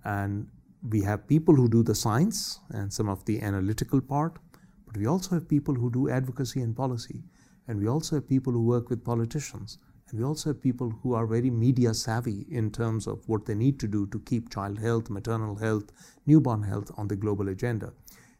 And 0.05 0.46
we 0.88 1.02
have 1.02 1.26
people 1.26 1.55
who 1.55 1.68
do 1.68 1.82
the 1.82 1.94
science 1.94 2.61
and 2.70 2.92
some 2.92 3.09
of 3.09 3.24
the 3.24 3.40
analytical 3.40 4.00
part, 4.00 4.38
but 4.86 4.96
we 4.96 5.07
also 5.07 5.34
have 5.34 5.48
people 5.48 5.74
who 5.74 5.90
do 5.90 6.09
advocacy 6.09 6.61
and 6.61 6.76
policy. 6.76 7.22
And 7.66 7.80
we 7.80 7.88
also 7.88 8.16
have 8.16 8.28
people 8.28 8.52
who 8.52 8.64
work 8.64 8.90
with 8.90 9.05
politicians 9.05 9.78
and 10.14 10.18
we 10.18 10.24
also 10.24 10.50
have 10.50 10.62
people 10.62 10.90
who 11.02 11.14
are 11.14 11.26
very 11.26 11.50
media 11.50 11.94
savvy 11.94 12.46
in 12.50 12.70
terms 12.70 13.07
of 13.07 13.28
what 13.28 13.46
they 13.46 13.55
need 13.55 13.80
to 13.80 13.88
do 13.88 14.07
to 14.09 14.20
keep 14.20 14.48
child 14.48 14.78
health, 14.78 15.11
maternal 15.11 15.57
health, 15.57 15.90
newborn 16.26 16.62
health 16.62 16.90
on 16.96 17.09
the 17.09 17.16
global 17.16 17.48
agenda. 17.48 17.92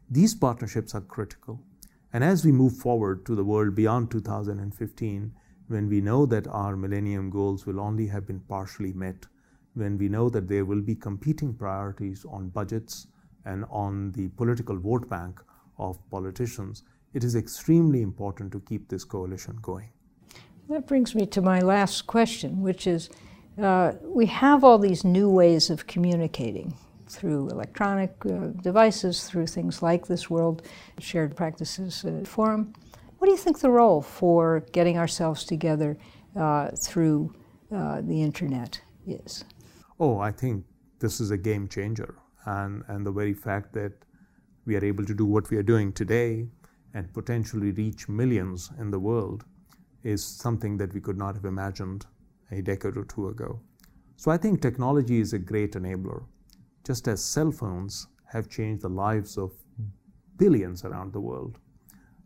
These 0.09 0.35
partnerships 0.35 0.93
are 0.93 1.01
critical. 1.01 1.59
And 2.13 2.23
as 2.23 2.45
we 2.45 2.51
move 2.51 2.77
forward 2.77 3.25
to 3.25 3.35
the 3.35 3.43
world 3.43 3.75
beyond 3.75 4.11
2015, 4.11 5.33
when 5.67 5.89
we 5.89 5.99
know 5.99 6.25
that 6.27 6.47
our 6.47 6.77
millennium 6.77 7.29
goals 7.29 7.65
will 7.65 7.79
only 7.79 8.07
have 8.07 8.27
been 8.27 8.39
partially 8.39 8.93
met, 8.93 9.25
when 9.75 9.97
we 9.97 10.09
know 10.09 10.29
that 10.29 10.47
there 10.47 10.65
will 10.65 10.81
be 10.81 10.95
competing 10.95 11.53
priorities 11.53 12.25
on 12.29 12.49
budgets 12.49 13.07
and 13.45 13.65
on 13.69 14.11
the 14.13 14.29
political 14.29 14.77
vote 14.77 15.07
bank 15.09 15.41
of 15.77 15.97
politicians, 16.09 16.83
it 17.13 17.23
is 17.23 17.35
extremely 17.35 18.01
important 18.01 18.51
to 18.51 18.59
keep 18.61 18.89
this 18.89 19.03
coalition 19.03 19.57
going. 19.61 19.89
That 20.69 20.87
brings 20.87 21.13
me 21.13 21.25
to 21.27 21.41
my 21.41 21.59
last 21.59 22.07
question, 22.07 22.61
which 22.61 22.87
is 22.87 23.09
uh, 23.61 23.93
we 24.01 24.25
have 24.25 24.63
all 24.63 24.79
these 24.79 25.03
new 25.03 25.29
ways 25.29 25.69
of 25.69 25.85
communicating 25.87 26.73
through 27.07 27.49
electronic 27.49 28.15
uh, 28.25 28.47
devices, 28.61 29.29
through 29.29 29.47
things 29.47 29.81
like 29.81 30.07
this 30.07 30.29
World 30.29 30.63
Shared 30.99 31.35
Practices 31.35 32.03
uh, 32.03 32.23
Forum. 32.25 32.73
What 33.19 33.27
do 33.27 33.31
you 33.31 33.37
think 33.37 33.59
the 33.59 33.69
role 33.69 34.01
for 34.01 34.61
getting 34.71 34.97
ourselves 34.97 35.43
together 35.45 35.97
uh, 36.35 36.71
through 36.71 37.33
uh, 37.71 38.01
the 38.01 38.21
internet 38.21 38.81
is? 39.07 39.45
Oh, 39.97 40.19
I 40.19 40.31
think 40.31 40.65
this 40.99 41.21
is 41.21 41.31
a 41.31 41.37
game 41.37 41.67
changer. 41.67 42.15
And, 42.45 42.83
and 42.87 43.05
the 43.05 43.11
very 43.11 43.33
fact 43.33 43.73
that 43.73 43.93
we 44.65 44.75
are 44.75 44.83
able 44.83 45.05
to 45.05 45.13
do 45.13 45.25
what 45.25 45.49
we 45.49 45.57
are 45.57 45.63
doing 45.63 45.93
today 45.93 46.47
and 46.93 47.13
potentially 47.13 47.71
reach 47.71 48.09
millions 48.09 48.71
in 48.79 48.91
the 48.91 48.99
world 48.99 49.45
is 50.03 50.23
something 50.23 50.77
that 50.77 50.93
we 50.93 51.01
could 51.01 51.17
not 51.17 51.35
have 51.35 51.45
imagined 51.45 52.05
a 52.51 52.61
decade 52.61 52.97
or 52.97 53.05
two 53.05 53.29
ago. 53.29 53.59
So 54.17 54.31
I 54.31 54.37
think 54.37 54.61
technology 54.61 55.19
is 55.19 55.33
a 55.33 55.39
great 55.39 55.73
enabler. 55.73 56.25
Just 56.85 57.07
as 57.07 57.23
cell 57.23 57.51
phones 57.51 58.07
have 58.31 58.49
changed 58.49 58.83
the 58.83 58.89
lives 58.89 59.37
of 59.37 59.51
billions 60.37 60.83
around 60.83 61.13
the 61.13 61.21
world, 61.21 61.57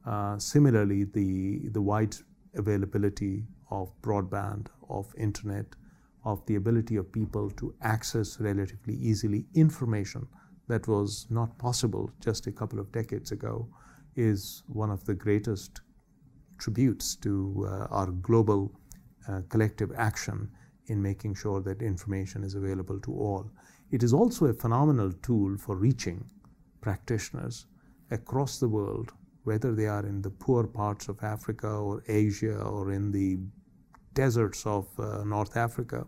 uh, 0.06 0.38
similarly, 0.40 1.04
the, 1.04 1.70
the 1.70 1.82
wide 1.82 2.16
availability 2.56 3.44
of 3.70 3.92
broadband, 4.02 4.68
of 4.90 5.14
internet, 5.18 5.66
of 6.26 6.46
the 6.46 6.56
ability 6.56 6.96
of 6.96 7.12
people 7.12 7.50
to 7.52 7.74
access 7.82 8.40
relatively 8.40 8.96
easily 8.96 9.46
information 9.56 10.28
that 10.68 10.88
was 10.88 11.26
not 11.30 11.58
possible 11.58 12.12
just 12.20 12.48
a 12.48 12.52
couple 12.52 12.80
of 12.80 12.92
decades 12.92 13.32
ago 13.32 13.68
is 14.16 14.64
one 14.68 14.92
of 14.92 15.04
the 15.06 15.14
greatest 15.14 15.82
tributes 16.58 17.16
to 17.16 17.66
uh, 17.68 17.88
our 17.90 18.08
global 18.08 18.72
uh, 19.28 19.42
collective 19.50 19.92
action 19.96 20.50
in 20.88 21.02
making 21.02 21.34
sure 21.36 21.62
that 21.62 21.82
information 21.82 22.44
is 22.44 22.56
available 22.56 23.00
to 23.00 23.14
all. 23.14 23.50
It 23.92 24.04
is 24.04 24.14
also 24.14 24.48
a 24.48 24.54
phenomenal 24.54 25.12
tool 25.22 25.58
for 25.58 25.76
reaching 25.76 26.26
practitioners 26.82 27.66
across 28.12 28.60
the 28.60 28.68
world, 28.68 29.12
whether 29.44 29.74
they 29.74 29.88
are 29.88 30.06
in 30.06 30.22
the 30.22 30.30
poor 30.30 30.66
parts 30.68 31.08
of 31.08 31.24
Africa 31.24 31.68
or 31.68 32.04
Asia 32.08 32.58
or 32.62 32.92
in 32.92 33.12
the 33.12 33.40
deserts 34.20 34.66
of 34.66 34.88
uh, 35.00 35.24
North 35.24 35.56
Africa. 35.56 36.00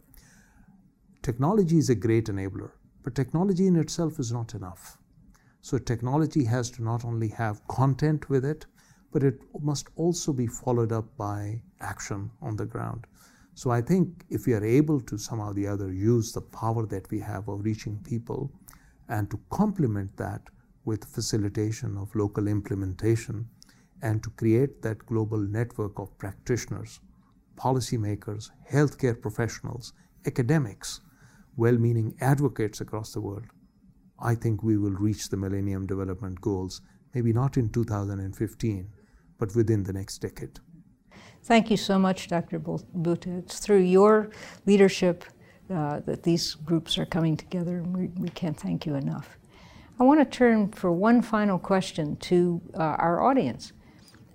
Technology 1.22 1.78
is 1.78 1.90
a 1.90 2.02
great 2.06 2.26
enabler, 2.26 2.72
but 3.04 3.16
technology 3.16 3.68
in 3.68 3.76
itself 3.76 4.20
is 4.20 4.32
not 4.32 4.54
enough. 4.54 4.98
So, 5.62 5.78
technology 5.78 6.44
has 6.46 6.72
to 6.72 6.84
not 6.84 7.06
only 7.06 7.30
have 7.30 7.66
content 7.68 8.30
with 8.30 8.44
it, 8.44 8.66
but 9.12 9.24
it 9.24 9.38
must 9.72 9.88
also 9.96 10.34
be 10.34 10.48
followed 10.48 10.92
up 10.92 11.08
by 11.18 11.62
action 11.80 12.32
on 12.42 12.56
the 12.56 12.66
ground. 12.66 13.06
So 13.54 13.70
I 13.70 13.82
think 13.82 14.26
if 14.30 14.46
we 14.48 14.54
are 14.54 14.64
able 14.64 15.00
to 15.02 15.18
somehow 15.18 15.50
or 15.52 15.54
the 15.54 15.68
other 15.68 15.92
use 15.92 16.32
the 16.32 16.42
power 16.42 16.86
that 16.88 17.10
we 17.12 17.20
have 17.20 17.50
of 17.50 17.66
reaching 17.66 17.98
people 18.12 18.52
and 19.10 19.30
to 19.30 19.40
complement 19.50 20.16
that 20.18 20.42
with 20.86 21.06
facilitation 21.06 21.98
of 21.98 22.16
local 22.16 22.48
implementation, 22.48 23.48
and 24.02 24.24
to 24.24 24.30
create 24.32 24.82
that 24.82 25.06
global 25.06 25.38
network 25.38 26.00
of 26.00 26.18
practitioners, 26.18 27.00
policymakers, 27.62 28.50
healthcare 28.72 29.20
professionals, 29.20 29.94
academics, 30.26 31.02
well 31.56 31.78
meaning 31.78 32.16
advocates 32.22 32.82
across 32.82 33.14
the 33.14 33.22
world, 33.22 33.46
I 34.20 34.36
think 34.36 34.64
we 34.64 34.78
will 34.78 34.98
reach 35.08 35.30
the 35.30 35.38
Millennium 35.38 35.86
Development 35.86 36.40
Goals, 36.42 36.82
maybe 37.14 37.34
not 37.34 37.58
in 37.58 37.70
2015, 37.70 38.90
but 39.40 39.56
within 39.56 39.84
the 39.84 39.94
next 39.94 40.20
decade. 40.20 40.60
Thank 41.44 41.72
you 41.72 41.78
so 41.78 41.98
much, 41.98 42.28
Dr. 42.28 42.60
Bhutta. 42.60 43.40
It's 43.40 43.60
through 43.60 43.82
your 43.82 44.30
leadership 44.66 45.26
uh, 45.74 46.02
that 46.02 46.24
these 46.24 46.56
groups 46.56 46.98
are 46.98 47.06
coming 47.06 47.36
together, 47.38 47.84
we, 47.88 48.08
we 48.18 48.30
can't 48.30 48.58
thank 48.58 48.86
you 48.86 48.96
enough. 48.96 49.38
I 50.00 50.04
want 50.04 50.20
to 50.20 50.26
turn 50.26 50.72
for 50.72 50.92
one 50.92 51.22
final 51.22 51.58
question 51.58 52.16
to 52.18 52.62
uh, 52.76 52.96
our 53.06 53.22
audience. 53.22 53.74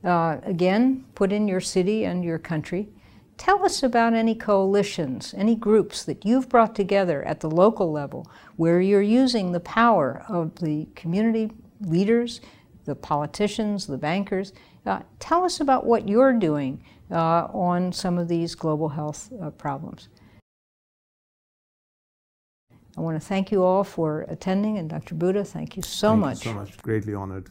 Uh, 0.04 0.38
again, 0.44 1.04
put 1.14 1.32
in 1.32 1.48
your 1.48 1.60
city 1.60 2.04
and 2.04 2.24
your 2.24 2.38
country. 2.38 2.88
Tell 3.36 3.64
us 3.64 3.82
about 3.82 4.14
any 4.14 4.34
coalitions, 4.34 5.34
any 5.36 5.54
groups 5.54 6.04
that 6.04 6.24
you've 6.24 6.48
brought 6.48 6.74
together 6.74 7.22
at 7.24 7.40
the 7.40 7.50
local 7.50 7.92
level 7.92 8.30
where 8.56 8.80
you're 8.80 9.02
using 9.02 9.52
the 9.52 9.60
power 9.60 10.24
of 10.28 10.56
the 10.56 10.88
community 10.94 11.50
leaders, 11.80 12.40
the 12.86 12.94
politicians, 12.94 13.86
the 13.86 13.98
bankers. 13.98 14.52
Uh, 14.86 15.00
tell 15.18 15.44
us 15.44 15.60
about 15.60 15.84
what 15.84 16.08
you're 16.08 16.32
doing 16.32 16.82
uh, 17.10 17.46
on 17.52 17.92
some 17.92 18.18
of 18.18 18.28
these 18.28 18.54
global 18.54 18.88
health 18.88 19.30
uh, 19.42 19.50
problems. 19.50 20.08
I 22.96 23.00
want 23.02 23.20
to 23.20 23.26
thank 23.26 23.52
you 23.52 23.62
all 23.62 23.84
for 23.84 24.22
attending, 24.28 24.78
and 24.78 24.88
Dr. 24.88 25.14
Bhutta, 25.14 25.46
thank 25.46 25.76
you 25.76 25.82
so 25.82 26.10
thank 26.10 26.20
much. 26.20 26.46
You 26.46 26.52
so 26.52 26.54
much. 26.54 26.78
Greatly 26.78 27.12
honored. 27.12 27.50